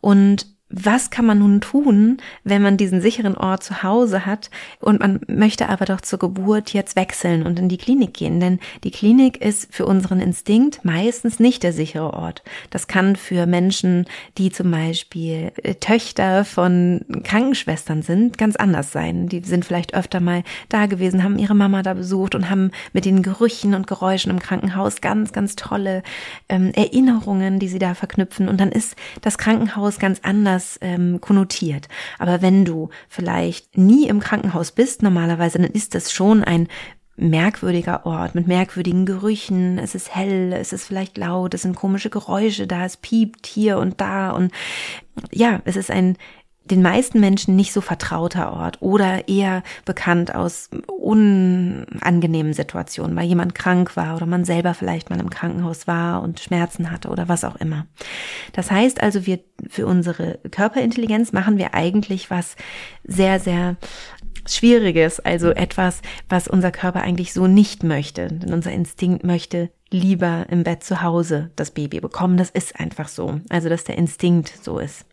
Und 0.00 0.57
was 0.70 1.08
kann 1.08 1.24
man 1.24 1.38
nun 1.38 1.62
tun, 1.62 2.18
wenn 2.44 2.60
man 2.60 2.76
diesen 2.76 3.00
sicheren 3.00 3.36
Ort 3.36 3.62
zu 3.62 3.82
Hause 3.82 4.26
hat 4.26 4.50
und 4.80 5.00
man 5.00 5.20
möchte 5.26 5.68
aber 5.70 5.86
doch 5.86 6.02
zur 6.02 6.18
Geburt 6.18 6.74
jetzt 6.74 6.94
wechseln 6.94 7.44
und 7.44 7.58
in 7.58 7.70
die 7.70 7.78
Klinik 7.78 8.12
gehen? 8.12 8.38
Denn 8.38 8.58
die 8.84 8.90
Klinik 8.90 9.38
ist 9.38 9.74
für 9.74 9.86
unseren 9.86 10.20
Instinkt 10.20 10.84
meistens 10.84 11.40
nicht 11.40 11.62
der 11.62 11.72
sichere 11.72 12.12
Ort. 12.12 12.42
Das 12.68 12.86
kann 12.86 13.16
für 13.16 13.46
Menschen, 13.46 14.04
die 14.36 14.50
zum 14.50 14.70
Beispiel 14.70 15.52
äh, 15.62 15.74
Töchter 15.76 16.44
von 16.44 17.00
Krankenschwestern 17.24 18.02
sind, 18.02 18.36
ganz 18.36 18.56
anders 18.56 18.92
sein. 18.92 19.28
Die 19.28 19.40
sind 19.40 19.64
vielleicht 19.64 19.94
öfter 19.94 20.20
mal 20.20 20.42
da 20.68 20.84
gewesen, 20.84 21.24
haben 21.24 21.38
ihre 21.38 21.54
Mama 21.54 21.82
da 21.82 21.94
besucht 21.94 22.34
und 22.34 22.50
haben 22.50 22.72
mit 22.92 23.06
den 23.06 23.22
Gerüchen 23.22 23.74
und 23.74 23.86
Geräuschen 23.86 24.30
im 24.30 24.38
Krankenhaus 24.38 25.00
ganz, 25.00 25.32
ganz 25.32 25.56
tolle 25.56 26.02
ähm, 26.50 26.72
Erinnerungen, 26.74 27.58
die 27.58 27.68
sie 27.68 27.78
da 27.78 27.94
verknüpfen. 27.94 28.50
Und 28.50 28.60
dann 28.60 28.70
ist 28.70 28.96
das 29.22 29.38
Krankenhaus 29.38 29.98
ganz 29.98 30.20
anders 30.22 30.57
anders 30.58 30.78
ähm, 30.80 31.20
konnotiert. 31.20 31.88
Aber 32.18 32.42
wenn 32.42 32.64
du 32.64 32.90
vielleicht 33.08 33.78
nie 33.78 34.08
im 34.08 34.20
Krankenhaus 34.20 34.72
bist, 34.72 35.02
normalerweise, 35.02 35.58
dann 35.58 35.70
ist 35.70 35.94
das 35.94 36.12
schon 36.12 36.44
ein 36.44 36.68
merkwürdiger 37.16 38.06
Ort 38.06 38.36
mit 38.36 38.46
merkwürdigen 38.46 39.04
Gerüchen. 39.04 39.78
Es 39.78 39.94
ist 39.96 40.14
hell, 40.14 40.52
es 40.52 40.72
ist 40.72 40.86
vielleicht 40.86 41.18
laut, 41.18 41.52
es 41.54 41.62
sind 41.62 41.74
komische 41.74 42.10
Geräusche 42.10 42.66
da, 42.66 42.84
es 42.84 42.96
piept 42.96 43.46
hier 43.46 43.78
und 43.78 44.00
da 44.00 44.30
und 44.30 44.52
ja, 45.32 45.60
es 45.64 45.74
ist 45.74 45.90
ein 45.90 46.16
den 46.70 46.82
meisten 46.82 47.20
Menschen 47.20 47.56
nicht 47.56 47.72
so 47.72 47.80
vertrauter 47.80 48.52
Ort 48.52 48.80
oder 48.80 49.28
eher 49.28 49.62
bekannt 49.84 50.34
aus 50.34 50.70
unangenehmen 50.86 52.52
Situationen, 52.52 53.16
weil 53.16 53.26
jemand 53.26 53.54
krank 53.54 53.96
war 53.96 54.16
oder 54.16 54.26
man 54.26 54.44
selber 54.44 54.74
vielleicht 54.74 55.10
mal 55.10 55.20
im 55.20 55.30
Krankenhaus 55.30 55.86
war 55.86 56.22
und 56.22 56.40
Schmerzen 56.40 56.90
hatte 56.90 57.08
oder 57.08 57.28
was 57.28 57.44
auch 57.44 57.56
immer. 57.56 57.86
Das 58.52 58.70
heißt 58.70 59.02
also, 59.02 59.26
wir 59.26 59.40
für 59.68 59.86
unsere 59.86 60.38
Körperintelligenz 60.50 61.32
machen 61.32 61.58
wir 61.58 61.74
eigentlich 61.74 62.30
was 62.30 62.56
sehr, 63.04 63.40
sehr 63.40 63.76
Schwieriges, 64.46 65.20
also 65.20 65.50
etwas, 65.50 66.00
was 66.28 66.48
unser 66.48 66.70
Körper 66.70 67.02
eigentlich 67.02 67.32
so 67.32 67.46
nicht 67.46 67.82
möchte. 67.82 68.28
Denn 68.28 68.52
unser 68.52 68.72
Instinkt 68.72 69.24
möchte 69.24 69.70
lieber 69.90 70.46
im 70.48 70.64
Bett 70.64 70.82
zu 70.82 71.02
Hause 71.02 71.50
das 71.56 71.70
Baby 71.70 72.00
bekommen. 72.00 72.36
Das 72.36 72.50
ist 72.50 72.78
einfach 72.78 73.08
so. 73.08 73.40
Also, 73.48 73.68
dass 73.68 73.84
der 73.84 73.98
Instinkt 73.98 74.52
so 74.62 74.78
ist. 74.78 75.04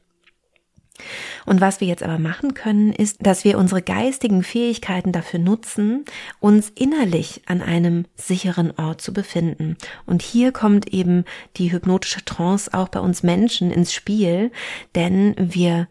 Und 1.45 1.61
was 1.61 1.81
wir 1.81 1.87
jetzt 1.87 2.03
aber 2.03 2.19
machen 2.19 2.53
können, 2.53 2.93
ist, 2.93 3.17
dass 3.19 3.43
wir 3.43 3.57
unsere 3.57 3.81
geistigen 3.81 4.43
Fähigkeiten 4.43 5.11
dafür 5.11 5.39
nutzen, 5.39 6.05
uns 6.39 6.69
innerlich 6.69 7.41
an 7.45 7.61
einem 7.61 8.05
sicheren 8.15 8.71
Ort 8.77 9.01
zu 9.01 9.13
befinden. 9.13 9.77
Und 10.05 10.21
hier 10.21 10.51
kommt 10.51 10.87
eben 10.93 11.25
die 11.57 11.71
hypnotische 11.71 12.23
Trance 12.25 12.73
auch 12.73 12.89
bei 12.89 12.99
uns 12.99 13.23
Menschen 13.23 13.71
ins 13.71 13.93
Spiel, 13.93 14.51
denn 14.95 15.35
wir 15.37 15.87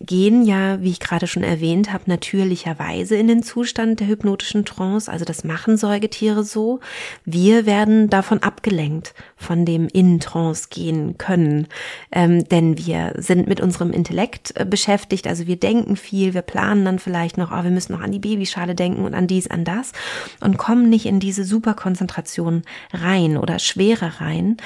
gehen 0.00 0.44
ja, 0.44 0.82
wie 0.82 0.90
ich 0.90 1.00
gerade 1.00 1.26
schon 1.26 1.42
erwähnt 1.42 1.92
habe, 1.92 2.04
natürlicherweise 2.06 3.16
in 3.16 3.28
den 3.28 3.42
Zustand 3.42 4.00
der 4.00 4.08
hypnotischen 4.08 4.64
Trance. 4.66 5.10
Also 5.10 5.24
das 5.24 5.42
machen 5.42 5.78
Säugetiere 5.78 6.44
so. 6.44 6.80
Wir 7.24 7.64
werden 7.64 8.10
davon 8.10 8.42
abgelenkt, 8.42 9.14
von 9.36 9.64
dem 9.64 9.88
in 9.88 10.20
Trance 10.20 10.68
gehen 10.70 11.16
können. 11.16 11.66
Ähm, 12.12 12.44
denn 12.48 12.76
wir 12.76 13.14
sind 13.16 13.48
mit 13.48 13.60
unserem 13.60 13.90
Intellekt 13.90 14.52
äh, 14.56 14.66
beschäftigt. 14.66 15.26
Also 15.26 15.46
wir 15.46 15.56
denken 15.56 15.96
viel, 15.96 16.34
wir 16.34 16.42
planen 16.42 16.84
dann 16.84 16.98
vielleicht 16.98 17.38
noch, 17.38 17.50
oh, 17.50 17.64
wir 17.64 17.70
müssen 17.70 17.92
noch 17.92 18.02
an 18.02 18.12
die 18.12 18.18
Babyschale 18.18 18.74
denken 18.74 19.04
und 19.04 19.14
an 19.14 19.26
dies, 19.26 19.48
an 19.48 19.64
das 19.64 19.92
und 20.40 20.58
kommen 20.58 20.90
nicht 20.90 21.06
in 21.06 21.20
diese 21.20 21.44
Superkonzentration 21.44 22.62
rein 22.92 23.38
oder 23.38 23.58
Schwere 23.58 24.20
rein, 24.20 24.58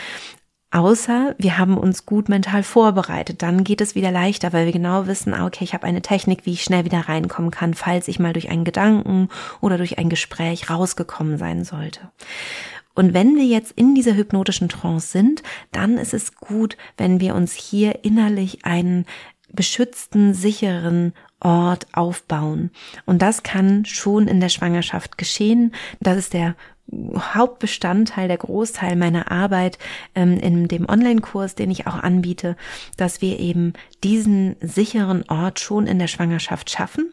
Außer 0.72 1.34
wir 1.36 1.58
haben 1.58 1.76
uns 1.76 2.06
gut 2.06 2.28
mental 2.28 2.62
vorbereitet, 2.62 3.42
dann 3.42 3.64
geht 3.64 3.80
es 3.80 3.96
wieder 3.96 4.12
leichter, 4.12 4.52
weil 4.52 4.66
wir 4.66 4.72
genau 4.72 5.08
wissen, 5.08 5.34
ah, 5.34 5.46
okay, 5.46 5.64
ich 5.64 5.74
habe 5.74 5.84
eine 5.84 6.00
Technik, 6.00 6.46
wie 6.46 6.52
ich 6.52 6.62
schnell 6.62 6.84
wieder 6.84 7.08
reinkommen 7.08 7.50
kann, 7.50 7.74
falls 7.74 8.06
ich 8.06 8.20
mal 8.20 8.32
durch 8.32 8.50
einen 8.50 8.64
Gedanken 8.64 9.28
oder 9.60 9.78
durch 9.78 9.98
ein 9.98 10.08
Gespräch 10.08 10.70
rausgekommen 10.70 11.38
sein 11.38 11.64
sollte. 11.64 12.12
Und 12.94 13.14
wenn 13.14 13.36
wir 13.36 13.44
jetzt 13.44 13.72
in 13.72 13.94
dieser 13.94 14.14
hypnotischen 14.14 14.68
Trance 14.68 15.08
sind, 15.08 15.42
dann 15.72 15.98
ist 15.98 16.14
es 16.14 16.36
gut, 16.36 16.76
wenn 16.96 17.18
wir 17.20 17.34
uns 17.34 17.54
hier 17.54 18.04
innerlich 18.04 18.64
einen 18.64 19.06
beschützten, 19.52 20.34
sicheren 20.34 21.14
Ort 21.40 21.86
aufbauen. 21.92 22.70
Und 23.06 23.22
das 23.22 23.42
kann 23.42 23.84
schon 23.86 24.28
in 24.28 24.40
der 24.40 24.50
Schwangerschaft 24.50 25.18
geschehen. 25.18 25.72
Das 26.00 26.16
ist 26.16 26.34
der 26.34 26.54
Hauptbestandteil, 27.16 28.28
der 28.28 28.38
Großteil 28.38 28.96
meiner 28.96 29.30
Arbeit 29.30 29.78
ähm, 30.14 30.38
in 30.38 30.68
dem 30.68 30.88
Online-Kurs, 30.88 31.54
den 31.54 31.70
ich 31.70 31.86
auch 31.86 31.96
anbiete, 31.96 32.56
dass 32.96 33.20
wir 33.22 33.38
eben 33.38 33.74
diesen 34.02 34.56
sicheren 34.60 35.28
Ort 35.28 35.60
schon 35.60 35.86
in 35.86 35.98
der 35.98 36.08
Schwangerschaft 36.08 36.70
schaffen 36.70 37.12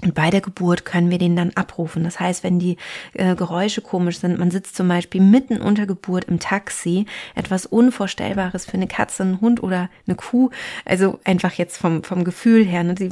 Und 0.00 0.14
bei 0.14 0.30
der 0.30 0.40
Geburt 0.40 0.84
können 0.84 1.10
wir 1.10 1.18
den 1.18 1.34
dann 1.34 1.50
abrufen. 1.54 2.04
Das 2.04 2.20
heißt, 2.20 2.44
wenn 2.44 2.60
die 2.60 2.76
äh, 3.14 3.34
Geräusche 3.34 3.80
komisch 3.80 4.18
sind, 4.20 4.38
man 4.38 4.52
sitzt 4.52 4.76
zum 4.76 4.86
Beispiel 4.86 5.20
mitten 5.20 5.60
unter 5.60 5.86
Geburt 5.86 6.24
im 6.26 6.38
Taxi, 6.38 7.06
etwas 7.34 7.66
Unvorstellbares 7.66 8.64
für 8.64 8.74
eine 8.74 8.86
Katze, 8.86 9.24
einen 9.24 9.40
Hund 9.40 9.60
oder 9.60 9.90
eine 10.06 10.14
Kuh, 10.14 10.50
also 10.84 11.18
einfach 11.24 11.52
jetzt 11.54 11.78
vom, 11.78 12.04
vom 12.04 12.22
Gefühl 12.22 12.64
her, 12.64 12.84
ne, 12.84 12.94
die, 12.94 13.10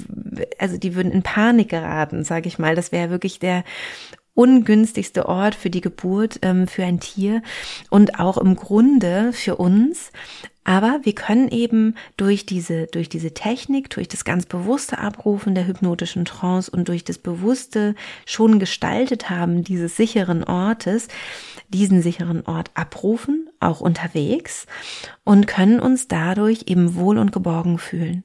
also 0.59 0.78
die 0.78 0.94
würden 0.94 1.11
in 1.11 1.24
Panik 1.24 1.70
geraten, 1.70 2.22
sage 2.22 2.46
ich 2.46 2.59
mal. 2.61 2.76
Das 2.76 2.92
wäre 2.92 3.11
wirklich 3.11 3.40
der 3.40 3.64
ungünstigste 4.37 5.27
Ort 5.27 5.57
für 5.57 5.70
die 5.70 5.81
Geburt 5.81 6.38
ähm, 6.42 6.68
für 6.68 6.85
ein 6.85 7.01
Tier 7.01 7.42
und 7.90 8.20
auch 8.20 8.38
im 8.38 8.55
Grunde 8.55 9.33
für 9.33 9.57
uns. 9.57 10.12
Aber 10.66 10.99
wir 11.05 11.14
können 11.14 11.49
eben 11.49 11.94
durch 12.16 12.44
diese, 12.44 12.88
durch 12.88 13.09
diese 13.09 13.33
Technik, 13.33 13.88
durch 13.90 14.09
das 14.09 14.25
ganz 14.25 14.46
bewusste 14.46 14.99
Abrufen 14.99 15.55
der 15.55 15.68
hypnotischen 15.68 16.25
Trance 16.25 16.68
und 16.68 16.88
durch 16.88 17.05
das 17.05 17.18
bewusste 17.18 17.94
schon 18.25 18.59
gestaltet 18.59 19.31
haben 19.31 19.62
dieses 19.62 19.96
sicheren 19.96 20.42
Ortes, 20.42 21.07
diesen 21.68 22.03
sicheren 22.03 22.44
Ort 22.46 22.72
abrufen, 22.75 23.49
auch 23.61 23.81
unterwegs 23.81 24.66
und 25.22 25.46
können 25.46 25.79
uns 25.79 26.09
dadurch 26.09 26.64
eben 26.66 26.96
wohl 26.96 27.18
und 27.18 27.31
geborgen 27.31 27.79
fühlen. 27.79 28.25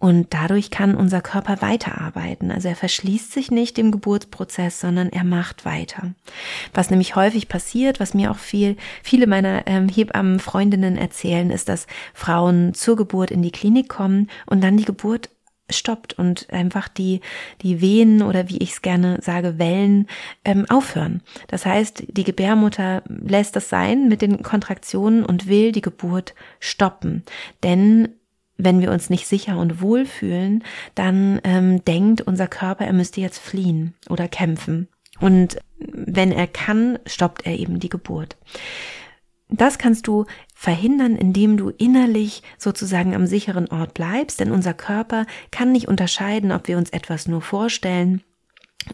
Und 0.00 0.28
dadurch 0.30 0.70
kann 0.70 0.94
unser 0.94 1.20
Körper 1.20 1.60
weiterarbeiten. 1.60 2.52
Also 2.52 2.68
er 2.68 2.76
verschließt 2.76 3.32
sich 3.32 3.50
nicht 3.50 3.76
dem 3.76 3.90
Geburtsprozess, 3.90 4.80
sondern 4.80 5.08
er 5.08 5.24
macht 5.24 5.64
weiter. 5.64 6.14
Was 6.72 6.90
nämlich 6.90 7.16
häufig 7.16 7.48
passiert, 7.48 7.98
was 7.98 8.14
mir 8.14 8.30
auch 8.30 8.38
viel, 8.38 8.76
viele 9.02 9.26
meiner 9.26 9.66
ähm, 9.66 9.88
Hebammenfreundinnen 9.88 10.96
erzählen, 10.96 11.50
ist, 11.50 11.68
dass 11.68 11.88
Frauen 12.14 12.74
zur 12.74 12.94
Geburt 12.94 13.32
in 13.32 13.42
die 13.42 13.50
Klinik 13.50 13.88
kommen 13.88 14.30
und 14.46 14.62
dann 14.62 14.76
die 14.76 14.84
Geburt 14.84 15.30
stoppt 15.70 16.14
und 16.14 16.48
einfach 16.50 16.88
die, 16.88 17.20
die 17.62 17.80
Wehen 17.80 18.22
oder 18.22 18.48
wie 18.48 18.58
ich 18.58 18.72
es 18.72 18.82
gerne 18.82 19.18
sage, 19.20 19.58
Wellen 19.58 20.06
ähm, 20.44 20.64
aufhören. 20.68 21.22
Das 21.48 21.66
heißt, 21.66 22.04
die 22.08 22.24
Gebärmutter 22.24 23.02
lässt 23.08 23.56
das 23.56 23.68
sein 23.68 24.08
mit 24.08 24.22
den 24.22 24.42
Kontraktionen 24.42 25.24
und 25.24 25.48
will 25.48 25.72
die 25.72 25.82
Geburt 25.82 26.34
stoppen. 26.60 27.24
Denn 27.62 28.08
wenn 28.58 28.80
wir 28.80 28.90
uns 28.90 29.08
nicht 29.08 29.26
sicher 29.26 29.56
und 29.56 29.80
wohl 29.80 30.04
fühlen, 30.04 30.64
dann 30.94 31.40
ähm, 31.44 31.84
denkt 31.84 32.20
unser 32.20 32.48
Körper, 32.48 32.84
er 32.84 32.92
müsste 32.92 33.20
jetzt 33.20 33.38
fliehen 33.38 33.94
oder 34.10 34.28
kämpfen. 34.28 34.88
Und 35.20 35.58
wenn 35.78 36.32
er 36.32 36.46
kann, 36.46 36.98
stoppt 37.06 37.46
er 37.46 37.58
eben 37.58 37.78
die 37.78 37.88
Geburt. 37.88 38.36
Das 39.48 39.78
kannst 39.78 40.06
du 40.06 40.26
verhindern, 40.54 41.16
indem 41.16 41.56
du 41.56 41.70
innerlich 41.70 42.42
sozusagen 42.58 43.14
am 43.14 43.26
sicheren 43.26 43.68
Ort 43.68 43.94
bleibst, 43.94 44.40
denn 44.40 44.50
unser 44.50 44.74
Körper 44.74 45.24
kann 45.50 45.72
nicht 45.72 45.88
unterscheiden, 45.88 46.52
ob 46.52 46.68
wir 46.68 46.76
uns 46.76 46.90
etwas 46.90 47.28
nur 47.28 47.40
vorstellen 47.40 48.22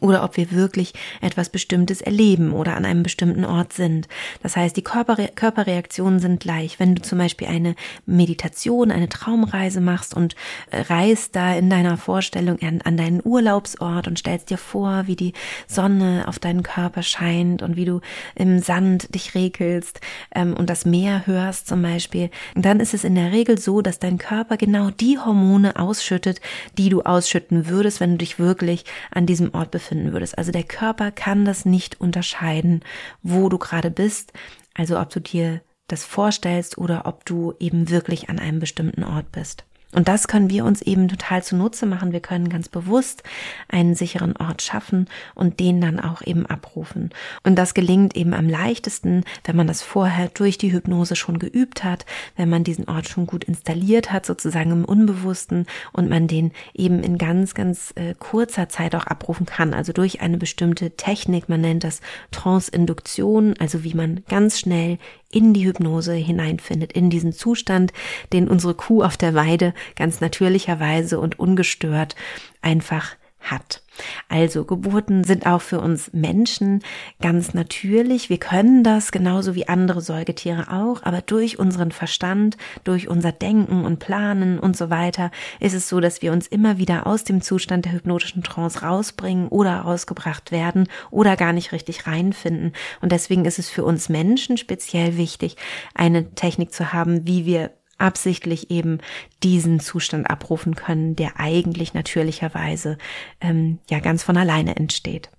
oder 0.00 0.24
ob 0.24 0.36
wir 0.36 0.50
wirklich 0.50 0.92
etwas 1.20 1.50
Bestimmtes 1.50 2.00
erleben 2.00 2.52
oder 2.52 2.76
an 2.76 2.84
einem 2.84 3.02
bestimmten 3.02 3.44
Ort 3.44 3.72
sind. 3.72 4.08
Das 4.42 4.56
heißt, 4.56 4.76
die 4.76 4.82
Körperre 4.82 5.30
Körperreaktionen 5.34 6.20
sind 6.20 6.40
gleich. 6.40 6.80
Wenn 6.80 6.94
du 6.94 7.02
zum 7.02 7.18
Beispiel 7.18 7.48
eine 7.48 7.74
Meditation, 8.06 8.90
eine 8.90 9.08
Traumreise 9.08 9.80
machst 9.80 10.14
und 10.14 10.34
äh, 10.70 10.80
reist 10.80 11.36
da 11.36 11.54
in 11.54 11.70
deiner 11.70 11.96
Vorstellung 11.96 12.60
an, 12.62 12.80
an 12.82 12.96
deinen 12.96 13.20
Urlaubsort 13.24 14.08
und 14.08 14.18
stellst 14.18 14.50
dir 14.50 14.58
vor, 14.58 15.06
wie 15.06 15.16
die 15.16 15.32
Sonne 15.66 16.24
auf 16.26 16.38
deinen 16.38 16.62
Körper 16.62 17.02
scheint 17.02 17.62
und 17.62 17.76
wie 17.76 17.84
du 17.84 18.00
im 18.34 18.60
Sand 18.60 19.14
dich 19.14 19.34
regelst 19.34 20.00
ähm, 20.34 20.54
und 20.54 20.70
das 20.70 20.84
Meer 20.84 21.26
hörst 21.26 21.68
zum 21.68 21.82
Beispiel, 21.82 22.30
dann 22.54 22.80
ist 22.80 22.94
es 22.94 23.04
in 23.04 23.14
der 23.14 23.32
Regel 23.32 23.58
so, 23.58 23.80
dass 23.80 23.98
dein 23.98 24.18
Körper 24.18 24.56
genau 24.56 24.90
die 24.90 25.18
Hormone 25.18 25.76
ausschüttet, 25.76 26.40
die 26.78 26.88
du 26.88 27.02
ausschütten 27.02 27.68
würdest, 27.68 28.00
wenn 28.00 28.12
du 28.12 28.18
dich 28.18 28.38
wirklich 28.38 28.84
an 29.10 29.26
diesem 29.26 29.54
Ort 29.54 29.73
befinden 29.74 30.12
würdest. 30.12 30.38
Also 30.38 30.52
der 30.52 30.62
Körper 30.62 31.10
kann 31.10 31.44
das 31.44 31.66
nicht 31.66 32.00
unterscheiden, 32.00 32.80
wo 33.22 33.50
du 33.50 33.58
gerade 33.58 33.90
bist. 33.90 34.32
Also 34.72 34.98
ob 34.98 35.10
du 35.10 35.20
dir 35.20 35.60
das 35.88 36.04
vorstellst 36.04 36.78
oder 36.78 37.04
ob 37.04 37.26
du 37.26 37.52
eben 37.58 37.90
wirklich 37.90 38.30
an 38.30 38.38
einem 38.38 38.60
bestimmten 38.60 39.04
Ort 39.04 39.30
bist. 39.32 39.64
Und 39.94 40.08
das 40.08 40.28
können 40.28 40.50
wir 40.50 40.64
uns 40.64 40.82
eben 40.82 41.08
total 41.08 41.42
zunutze 41.42 41.86
machen. 41.86 42.12
Wir 42.12 42.20
können 42.20 42.48
ganz 42.48 42.68
bewusst 42.68 43.22
einen 43.68 43.94
sicheren 43.94 44.36
Ort 44.36 44.62
schaffen 44.62 45.08
und 45.34 45.60
den 45.60 45.80
dann 45.80 46.00
auch 46.00 46.22
eben 46.22 46.46
abrufen. 46.46 47.10
Und 47.42 47.56
das 47.56 47.74
gelingt 47.74 48.16
eben 48.16 48.34
am 48.34 48.48
leichtesten, 48.48 49.24
wenn 49.44 49.56
man 49.56 49.66
das 49.66 49.82
vorher 49.82 50.28
durch 50.28 50.58
die 50.58 50.72
Hypnose 50.72 51.16
schon 51.16 51.38
geübt 51.38 51.84
hat, 51.84 52.04
wenn 52.36 52.48
man 52.48 52.64
diesen 52.64 52.88
Ort 52.88 53.08
schon 53.08 53.26
gut 53.26 53.44
installiert 53.44 54.12
hat, 54.12 54.26
sozusagen 54.26 54.72
im 54.72 54.84
Unbewussten 54.84 55.66
und 55.92 56.08
man 56.08 56.26
den 56.26 56.52
eben 56.74 57.02
in 57.02 57.18
ganz, 57.18 57.54
ganz 57.54 57.92
äh, 57.96 58.14
kurzer 58.18 58.68
Zeit 58.68 58.94
auch 58.94 59.06
abrufen 59.06 59.46
kann. 59.46 59.74
Also 59.74 59.92
durch 59.92 60.20
eine 60.20 60.38
bestimmte 60.38 60.92
Technik, 60.92 61.48
man 61.48 61.60
nennt 61.60 61.84
das 61.84 62.00
Trance-Induktion, 62.30 63.54
also 63.58 63.84
wie 63.84 63.94
man 63.94 64.24
ganz 64.28 64.58
schnell 64.58 64.98
in 65.34 65.52
die 65.52 65.66
Hypnose 65.66 66.14
hineinfindet, 66.14 66.92
in 66.92 67.10
diesen 67.10 67.32
Zustand, 67.32 67.92
den 68.32 68.48
unsere 68.48 68.74
Kuh 68.74 69.02
auf 69.02 69.16
der 69.16 69.34
Weide 69.34 69.74
ganz 69.96 70.20
natürlicherweise 70.20 71.18
und 71.18 71.38
ungestört 71.38 72.14
einfach 72.62 73.16
hat. 73.44 73.82
Also 74.28 74.64
Geburten 74.64 75.24
sind 75.24 75.46
auch 75.46 75.60
für 75.60 75.80
uns 75.80 76.12
Menschen 76.12 76.82
ganz 77.20 77.54
natürlich. 77.54 78.28
Wir 78.28 78.38
können 78.38 78.82
das 78.82 79.12
genauso 79.12 79.54
wie 79.54 79.68
andere 79.68 80.00
Säugetiere 80.00 80.72
auch, 80.72 81.02
aber 81.02 81.20
durch 81.20 81.58
unseren 81.58 81.92
Verstand, 81.92 82.56
durch 82.82 83.08
unser 83.08 83.32
Denken 83.32 83.84
und 83.84 84.00
Planen 84.00 84.58
und 84.58 84.76
so 84.76 84.90
weiter 84.90 85.30
ist 85.60 85.74
es 85.74 85.88
so, 85.88 86.00
dass 86.00 86.22
wir 86.22 86.32
uns 86.32 86.46
immer 86.46 86.78
wieder 86.78 87.06
aus 87.06 87.24
dem 87.24 87.40
Zustand 87.40 87.84
der 87.84 87.92
hypnotischen 87.92 88.42
Trance 88.42 88.82
rausbringen 88.82 89.48
oder 89.48 89.80
rausgebracht 89.80 90.50
werden 90.50 90.88
oder 91.10 91.36
gar 91.36 91.52
nicht 91.52 91.72
richtig 91.72 92.06
reinfinden. 92.06 92.72
Und 93.00 93.12
deswegen 93.12 93.44
ist 93.44 93.58
es 93.58 93.70
für 93.70 93.84
uns 93.84 94.08
Menschen 94.08 94.56
speziell 94.56 95.16
wichtig, 95.16 95.56
eine 95.94 96.34
Technik 96.34 96.72
zu 96.72 96.92
haben, 96.92 97.26
wie 97.26 97.46
wir 97.46 97.70
absichtlich 97.98 98.70
eben 98.70 98.98
diesen 99.42 99.80
Zustand 99.80 100.28
abrufen 100.28 100.74
können, 100.74 101.16
der 101.16 101.38
eigentlich 101.38 101.94
natürlicherweise 101.94 102.98
ähm, 103.40 103.78
ja 103.90 104.00
ganz 104.00 104.22
von 104.22 104.36
alleine 104.36 104.76
entsteht. 104.76 105.30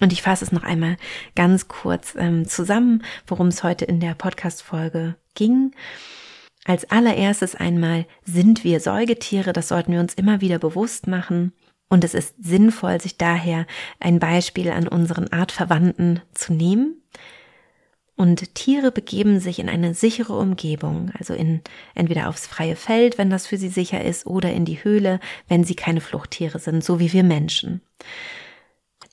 Und 0.00 0.12
ich 0.12 0.22
fasse 0.22 0.44
es 0.44 0.52
noch 0.52 0.62
einmal 0.62 0.96
ganz 1.36 1.68
kurz 1.68 2.14
ähm, 2.16 2.48
zusammen, 2.48 3.04
worum 3.26 3.48
es 3.48 3.62
heute 3.62 3.84
in 3.84 4.00
der 4.00 4.14
Podcast-Folge 4.14 5.16
ging. 5.34 5.72
Als 6.64 6.90
allererstes 6.90 7.54
einmal 7.54 8.06
sind 8.24 8.64
wir 8.64 8.80
Säugetiere, 8.80 9.52
das 9.52 9.68
sollten 9.68 9.92
wir 9.92 10.00
uns 10.00 10.14
immer 10.14 10.40
wieder 10.40 10.58
bewusst 10.58 11.06
machen. 11.06 11.52
Und 11.88 12.04
es 12.04 12.14
ist 12.14 12.34
sinnvoll, 12.38 13.00
sich 13.00 13.18
daher 13.18 13.66
ein 13.98 14.20
Beispiel 14.20 14.70
an 14.70 14.86
unseren 14.86 15.28
Artverwandten 15.32 16.20
zu 16.32 16.52
nehmen. 16.52 17.02
Und 18.20 18.54
Tiere 18.54 18.92
begeben 18.92 19.40
sich 19.40 19.60
in 19.60 19.70
eine 19.70 19.94
sichere 19.94 20.36
Umgebung, 20.36 21.10
also 21.18 21.32
in 21.32 21.62
entweder 21.94 22.28
aufs 22.28 22.46
freie 22.46 22.76
Feld, 22.76 23.16
wenn 23.16 23.30
das 23.30 23.46
für 23.46 23.56
sie 23.56 23.70
sicher 23.70 24.04
ist, 24.04 24.26
oder 24.26 24.52
in 24.52 24.66
die 24.66 24.84
Höhle, 24.84 25.20
wenn 25.48 25.64
sie 25.64 25.74
keine 25.74 26.02
Fluchttiere 26.02 26.58
sind, 26.58 26.84
so 26.84 27.00
wie 27.00 27.14
wir 27.14 27.24
Menschen. 27.24 27.80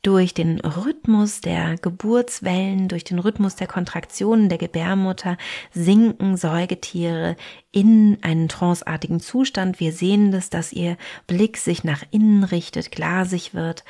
Durch 0.01 0.33
den 0.33 0.59
Rhythmus 0.59 1.39
der 1.39 1.77
Geburtswellen, 1.77 2.89
durch 2.89 3.05
den 3.05 3.19
Rhythmus 3.19 3.55
der 3.55 3.67
Kontraktionen 3.67 4.49
der 4.49 4.57
Gebärmutter 4.57 5.37
sinken 5.73 6.35
Säugetiere 6.35 7.37
in 7.71 8.17
einen 8.23 8.49
tranceartigen 8.49 9.21
Zustand. 9.21 9.79
Wir 9.79 9.93
sehen 9.93 10.33
das, 10.33 10.49
dass 10.49 10.73
ihr 10.73 10.97
Blick 11.27 11.55
sich 11.55 11.85
nach 11.85 12.03
innen 12.11 12.43
richtet, 12.43 12.91
glasig 12.91 13.53
wird 13.53 13.85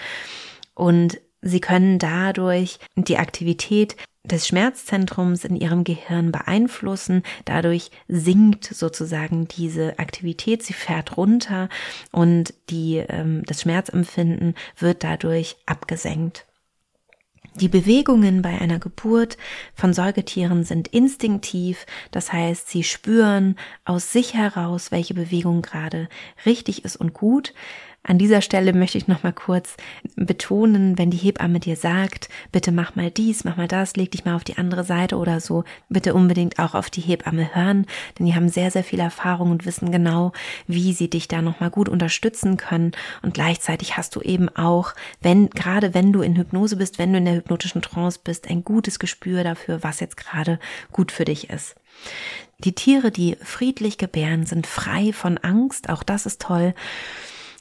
und 0.76 1.20
Sie 1.42 1.60
können 1.60 2.00
dadurch 2.00 2.80
die 2.96 3.18
Aktivität 3.18 3.96
des 4.32 4.48
Schmerzzentrums 4.48 5.46
in 5.46 5.56
ihrem 5.56 5.84
Gehirn 5.84 6.32
beeinflussen. 6.32 7.24
Dadurch 7.46 7.92
sinkt 8.08 8.66
sozusagen 8.66 9.48
diese 9.48 10.00
Aktivität, 10.00 10.64
sie 10.64 10.74
fährt 10.74 11.18
runter 11.18 11.70
und 12.12 12.54
die, 12.70 12.98
ähm, 12.98 13.44
das 13.46 13.62
Schmerzempfinden 13.62 14.56
wird 14.78 15.04
dadurch 15.04 15.58
abgesenkt. 15.66 16.46
Die 17.60 17.70
Bewegungen 17.70 18.44
bei 18.44 18.62
einer 18.62 18.78
Geburt 18.78 19.36
von 19.74 19.92
Säugetieren 19.92 20.64
sind 20.64 20.90
instinktiv, 20.90 21.88
das 22.12 22.32
heißt, 22.32 22.70
sie 22.70 22.84
spüren 22.84 23.56
aus 23.84 24.12
sich 24.12 24.36
heraus, 24.36 24.92
welche 24.92 25.16
Bewegung 25.16 25.64
gerade 25.64 26.08
richtig 26.46 26.86
ist 26.86 26.98
und 26.98 27.14
gut. 27.14 27.56
An 28.08 28.18
dieser 28.18 28.42
Stelle 28.42 28.72
möchte 28.72 28.98
ich 28.98 29.10
noch 29.10 29.24
mal 29.24 29.34
kurz 29.34 29.76
betonen, 30.16 30.98
wenn 30.98 31.12
die 31.12 31.18
Hebamme 31.18 31.60
dir 31.60 31.76
sagt, 31.76 32.30
bitte 32.54 32.72
mach 32.72 32.96
mal 32.96 33.12
dies, 33.12 33.44
mach 33.44 33.58
mal 33.58 33.68
das, 33.68 33.98
leg 33.98 34.12
dich 34.12 34.24
mal 34.24 34.36
auf 34.36 34.46
die 34.46 34.58
andere 34.58 34.86
Seite 34.86 35.18
oder 35.18 35.42
so, 35.42 35.66
bitte 35.90 36.14
unbedingt 36.14 36.58
auch 36.58 36.74
auf 36.74 36.90
die 36.90 37.02
Hebamme 37.02 37.54
hören, 37.54 37.86
denn 38.18 38.26
die 38.26 38.34
haben 38.34 38.48
sehr, 38.48 38.72
sehr 38.72 38.86
viel 38.86 39.02
Erfahrung 39.02 39.52
und 39.52 39.66
wissen 39.66 39.92
genau, 39.92 40.32
wie 40.68 40.94
sie 40.94 41.10
dich 41.10 41.28
da 41.28 41.42
noch 41.42 41.60
mal 41.60 41.70
gut 41.70 41.90
unterstützen 41.90 42.56
können 42.56 42.94
und 43.24 43.34
gleichzeitig 43.34 43.98
hast 43.98 44.16
du 44.16 44.22
eben 44.22 44.48
auch, 44.56 44.94
wenn, 45.22 45.50
gerade 45.50 45.94
wenn 45.94 46.14
du 46.14 46.22
in 46.22 46.38
Hypnose 46.38 46.78
bist, 46.78 47.00
wenn 47.00 47.12
du 47.12 47.18
in 47.18 47.26
der 47.26 47.36
hypnotischen 47.36 47.82
Trance 47.82 48.22
bist, 48.24 48.50
ein 48.50 48.64
gutes 48.64 49.00
Gespür 49.00 49.44
dafür, 49.44 49.84
was 49.84 50.00
jetzt 50.00 50.16
gerade 50.16 50.60
gut 50.94 51.12
für 51.12 51.26
dich 51.26 51.50
ist. 51.50 51.76
Die 52.60 52.74
Tiere, 52.74 53.12
die 53.12 53.36
friedlich 53.44 53.98
gebären, 53.98 54.46
sind 54.46 54.66
frei 54.66 55.12
von 55.12 55.38
Angst, 55.38 55.90
auch 55.90 56.04
das 56.04 56.26
ist 56.26 56.42
toll. 56.42 56.74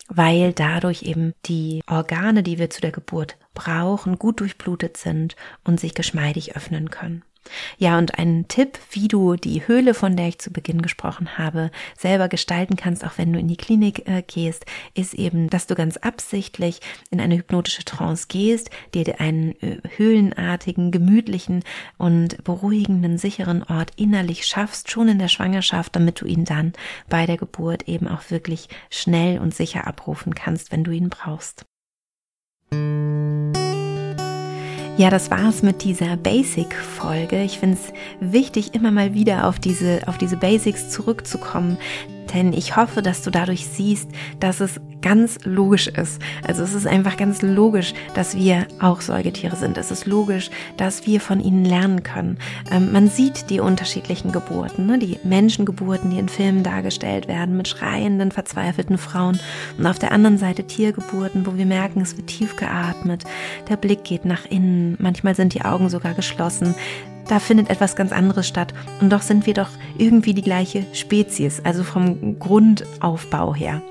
Weil 0.09 0.53
dadurch 0.53 1.03
eben 1.03 1.33
die 1.47 1.83
Organe, 1.87 2.43
die 2.43 2.59
wir 2.59 2.71
zu 2.71 2.81
der 2.81 2.93
Geburt 2.93 3.37
brauchen, 3.55 4.19
gut 4.19 4.41
durchblutet 4.41 4.97
sind 4.97 5.37
und 5.65 5.81
sich 5.81 5.95
geschmeidig 5.95 6.57
öffnen 6.57 6.91
können. 6.91 7.23
Ja, 7.79 7.99
und 7.99 8.19
ein 8.19 8.47
Tipp, 8.49 8.79
wie 8.91 9.09
du 9.09 9.37
die 9.37 9.67
Höhle, 9.67 9.95
von 9.95 10.17
der 10.17 10.29
ich 10.29 10.39
zu 10.39 10.51
Beginn 10.51 10.83
gesprochen 10.83 11.39
habe, 11.39 11.71
selber 11.97 12.29
gestalten 12.29 12.77
kannst, 12.77 13.05
auch 13.05 13.19
wenn 13.19 13.33
du 13.33 13.39
in 13.39 13.49
die 13.49 13.57
Klinik 13.57 14.09
äh, 14.09 14.23
gehst, 14.23 14.67
ist 14.95 15.15
eben, 15.15 15.49
dass 15.51 15.67
du 15.67 15.75
ganz 15.75 15.97
absichtlich 15.97 16.81
in 17.11 17.21
eine 17.21 17.37
hypnotische 17.37 17.85
Trance 17.85 18.27
gehst, 18.29 18.71
dir 18.95 19.21
einen 19.21 19.53
äh, 19.63 19.79
höhlenartigen, 19.97 20.91
gemütlichen 20.91 21.63
und 21.99 22.43
beruhigenden, 22.45 23.19
sicheren 23.19 23.63
Ort 23.63 23.93
innerlich 23.97 24.47
schaffst, 24.47 24.91
schon 24.91 25.09
in 25.09 25.19
der 25.19 25.29
Schwangerschaft, 25.29 25.97
damit 25.97 26.21
du 26.21 26.27
ihn 26.27 26.45
dann 26.45 26.73
bei 27.09 27.27
der 27.27 27.37
Geburt 27.37 27.89
eben 27.89 28.09
auch 28.09 28.31
wirklich 28.31 28.69
schnell 28.91 29.39
und 29.39 29.55
sicher 29.55 29.87
abrufen 29.87 30.35
kannst, 30.35 30.73
wenn 30.73 30.85
du 30.85 30.91
ihn 30.91 31.11
brauchst. 31.11 31.65
Ja, 34.99 35.11
das 35.11 35.31
war's 35.31 35.63
mit 35.63 35.85
dieser 35.85 36.17
Basic-Folge. 36.17 37.43
Ich 37.43 37.59
finde 37.59 37.77
es 37.77 37.93
wichtig, 38.33 38.75
immer 38.75 38.91
mal 38.91 39.13
wieder 39.13 39.47
auf 39.47 39.59
diese, 39.59 40.01
auf 40.07 40.17
diese 40.17 40.39
Basics 40.39 40.89
zurückzukommen, 40.89 41.77
denn 42.33 42.55
ich 42.55 42.77
hoffe, 42.77 43.03
dass 43.03 43.21
du 43.21 43.31
dadurch 43.31 43.67
siehst, 43.67 44.09
dass 44.41 44.61
es 44.61 44.81
ganz 45.07 45.39
logisch 45.45 45.87
ist. 45.87 46.21
Also 46.45 46.65
es 46.65 46.75
ist 46.75 46.85
einfach 46.85 47.17
ganz 47.17 47.41
logisch, 47.41 47.95
dass 48.15 48.37
wir 48.37 48.67
auch 48.81 49.01
Säugetiere 49.01 49.55
sind. 49.55 49.79
Es 49.79 49.93
ist 49.93 50.05
logisch, 50.05 50.51
dass 50.79 51.07
wir 51.07 51.21
von 51.21 51.39
ihnen 51.39 51.65
lernen 51.65 52.03
können. 52.03 52.39
Ähm, 52.73 52.91
man 52.91 53.07
sieht 53.07 53.49
die 53.49 53.61
unterschiedlichen 53.61 54.33
Geburten, 54.33 54.87
ne? 54.87 54.99
die 54.99 55.21
Menschengeburten, 55.23 56.11
die 56.11 56.19
in 56.19 56.29
Filmen 56.29 56.65
dargestellt 56.65 57.29
werden, 57.29 57.57
mit 57.57 57.69
schreienden, 57.69 58.33
verzweifelten 58.33 58.99
Frauen. 58.99 59.39
Und 59.79 59.87
auf 59.87 60.01
der 60.01 60.11
anderen 60.11 60.39
Seite 60.39 60.65
Tiergeburten, 60.65 61.47
wo 61.47 61.57
wir 61.57 61.67
merken, 61.67 62.01
es 62.01 62.17
wird 62.17 62.27
tief 62.27 62.57
geatmet, 62.57 63.23
der 63.69 63.77
Blick 63.77 64.03
geht 64.03 64.25
nach 64.25 64.45
innen, 64.45 64.97
manchmal 64.99 65.37
sind 65.37 65.55
die 65.55 65.63
Augen 65.63 65.89
sogar 65.89 66.15
geschlossen 66.15 66.75
da 67.29 67.39
findet 67.39 67.71
etwas 67.71 67.97
ganz 67.97 68.13
anderes 68.13 68.47
statt. 68.47 68.73
Und 69.01 69.11
doch 69.11 69.23
sind 69.23 69.47
wir 69.47 69.55
doch 69.55 69.69
irgendwie 69.99 70.35
die 70.35 70.43
gleiche 70.43 70.85
Spezies, 70.93 71.61
also 71.65 71.83
vom 71.83 72.39
Grundaufbau 72.39 73.55
her. 73.55 73.83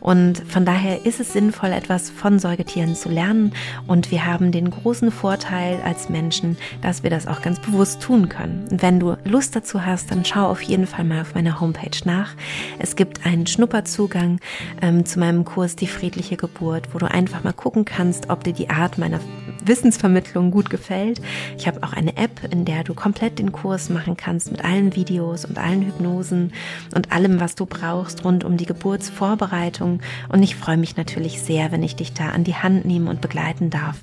Und 0.00 0.42
von 0.48 0.64
daher 0.64 1.06
ist 1.06 1.20
es 1.20 1.32
sinnvoll, 1.32 1.70
etwas 1.70 2.10
von 2.10 2.38
Säugetieren 2.38 2.94
zu 2.94 3.08
lernen. 3.08 3.52
Und 3.86 4.10
wir 4.10 4.26
haben 4.26 4.52
den 4.52 4.70
großen 4.70 5.10
Vorteil 5.10 5.80
als 5.84 6.08
Menschen, 6.08 6.56
dass 6.82 7.02
wir 7.02 7.10
das 7.10 7.26
auch 7.26 7.42
ganz 7.42 7.60
bewusst 7.60 8.02
tun 8.02 8.28
können. 8.28 8.66
Wenn 8.70 9.00
du 9.00 9.16
Lust 9.24 9.56
dazu 9.56 9.84
hast, 9.84 10.10
dann 10.10 10.24
schau 10.24 10.48
auf 10.48 10.62
jeden 10.62 10.86
Fall 10.86 11.04
mal 11.04 11.22
auf 11.22 11.34
meiner 11.34 11.60
Homepage 11.60 11.90
nach. 12.04 12.34
Es 12.78 12.96
gibt 12.96 13.24
einen 13.24 13.46
Schnupperzugang 13.46 14.40
ähm, 14.80 15.04
zu 15.04 15.18
meinem 15.18 15.44
Kurs 15.44 15.76
Die 15.76 15.86
friedliche 15.86 16.36
Geburt, 16.36 16.88
wo 16.92 16.98
du 16.98 17.10
einfach 17.10 17.44
mal 17.44 17.52
gucken 17.52 17.84
kannst, 17.84 18.30
ob 18.30 18.44
dir 18.44 18.52
die 18.52 18.70
Art 18.70 18.98
meiner 18.98 19.20
Wissensvermittlung 19.64 20.50
gut 20.50 20.70
gefällt. 20.70 21.20
Ich 21.56 21.66
habe 21.66 21.82
auch 21.82 21.92
eine 21.92 22.16
App, 22.16 22.40
in 22.50 22.64
der 22.64 22.81
du 22.84 22.94
komplett 22.94 23.38
den 23.38 23.52
Kurs 23.52 23.90
machen 23.90 24.16
kannst 24.16 24.50
mit 24.50 24.64
allen 24.64 24.94
Videos 24.94 25.44
und 25.44 25.58
allen 25.58 25.82
Hypnosen 25.82 26.52
und 26.94 27.12
allem, 27.12 27.40
was 27.40 27.54
du 27.54 27.66
brauchst 27.66 28.24
rund 28.24 28.44
um 28.44 28.56
die 28.56 28.66
Geburtsvorbereitung. 28.66 30.00
Und 30.28 30.42
ich 30.42 30.56
freue 30.56 30.76
mich 30.76 30.96
natürlich 30.96 31.40
sehr, 31.40 31.72
wenn 31.72 31.82
ich 31.82 31.96
dich 31.96 32.12
da 32.12 32.30
an 32.30 32.44
die 32.44 32.54
Hand 32.54 32.84
nehmen 32.84 33.08
und 33.08 33.20
begleiten 33.20 33.70
darf. 33.70 34.02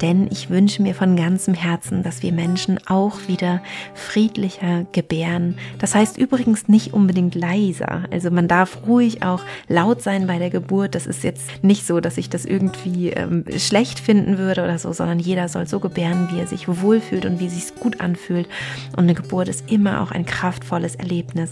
Denn 0.00 0.28
ich 0.30 0.50
wünsche 0.50 0.82
mir 0.82 0.94
von 0.94 1.16
ganzem 1.16 1.54
Herzen, 1.54 2.02
dass 2.02 2.22
wir 2.22 2.32
Menschen 2.32 2.78
auch 2.86 3.28
wieder 3.28 3.62
friedlicher 3.94 4.86
gebären. 4.92 5.56
Das 5.78 5.94
heißt 5.94 6.18
übrigens 6.18 6.68
nicht 6.68 6.92
unbedingt 6.92 7.34
leiser. 7.34 8.04
Also 8.10 8.30
man 8.30 8.48
darf 8.48 8.86
ruhig 8.86 9.22
auch 9.22 9.42
laut 9.68 10.02
sein 10.02 10.26
bei 10.26 10.38
der 10.38 10.50
Geburt. 10.50 10.94
Das 10.94 11.06
ist 11.06 11.24
jetzt 11.24 11.62
nicht 11.62 11.86
so, 11.86 12.00
dass 12.00 12.18
ich 12.18 12.30
das 12.30 12.44
irgendwie 12.44 13.10
ähm, 13.10 13.44
schlecht 13.56 13.98
finden 13.98 14.38
würde 14.38 14.62
oder 14.62 14.78
so, 14.78 14.92
sondern 14.92 15.18
jeder 15.18 15.48
soll 15.48 15.66
so 15.66 15.80
gebären, 15.80 16.28
wie 16.32 16.40
er 16.40 16.46
sich 16.46 16.68
wohlfühlt 16.68 17.26
und 17.26 17.40
wie 17.40 17.46
es 17.46 17.54
sich 17.54 17.74
gut 17.78 18.00
anfühlt. 18.12 18.48
Und 18.96 19.04
eine 19.04 19.14
Geburt 19.14 19.48
ist 19.48 19.70
immer 19.70 20.02
auch 20.02 20.10
ein 20.10 20.26
kraftvolles 20.26 20.96
Erlebnis. 20.96 21.50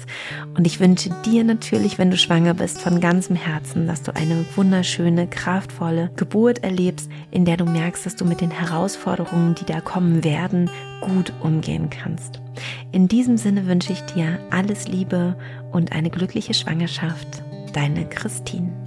Und 0.57 0.67
ich 0.67 0.81
wünsche 0.81 1.11
dir 1.25 1.45
natürlich, 1.45 1.99
wenn 1.99 2.11
du 2.11 2.17
schwanger 2.17 2.55
bist, 2.55 2.81
von 2.81 3.01
ganzem 3.01 3.37
Herzen, 3.37 3.87
dass 3.87 4.03
du 4.03 4.15
eine 4.15 4.45
wunderschöne, 4.55 5.27
kraftvolle 5.27 6.11
Geburt 6.17 6.63
erlebst, 6.63 7.11
in 7.31 7.45
der 7.45 7.57
du 7.57 7.65
merkst, 7.65 8.07
dass 8.07 8.17
du 8.17 8.25
mit 8.25 8.41
den 8.41 8.51
Herausforderungen, 8.51 9.55
die 9.55 9.65
da 9.65 9.81
kommen 9.81 10.23
werden, 10.25 10.71
gut 11.01 11.33
umgehen 11.41 11.89
kannst. 11.91 12.41
In 12.93 13.09
diesem 13.09 13.37
Sinne 13.37 13.67
wünsche 13.67 13.93
ich 13.93 14.01
dir 14.03 14.39
alles 14.51 14.89
Liebe 14.89 15.37
und 15.73 15.93
eine 15.93 16.11
glückliche 16.11 16.55
Schwangerschaft. 16.55 17.43
Deine 17.73 18.07
Christine. 18.09 18.80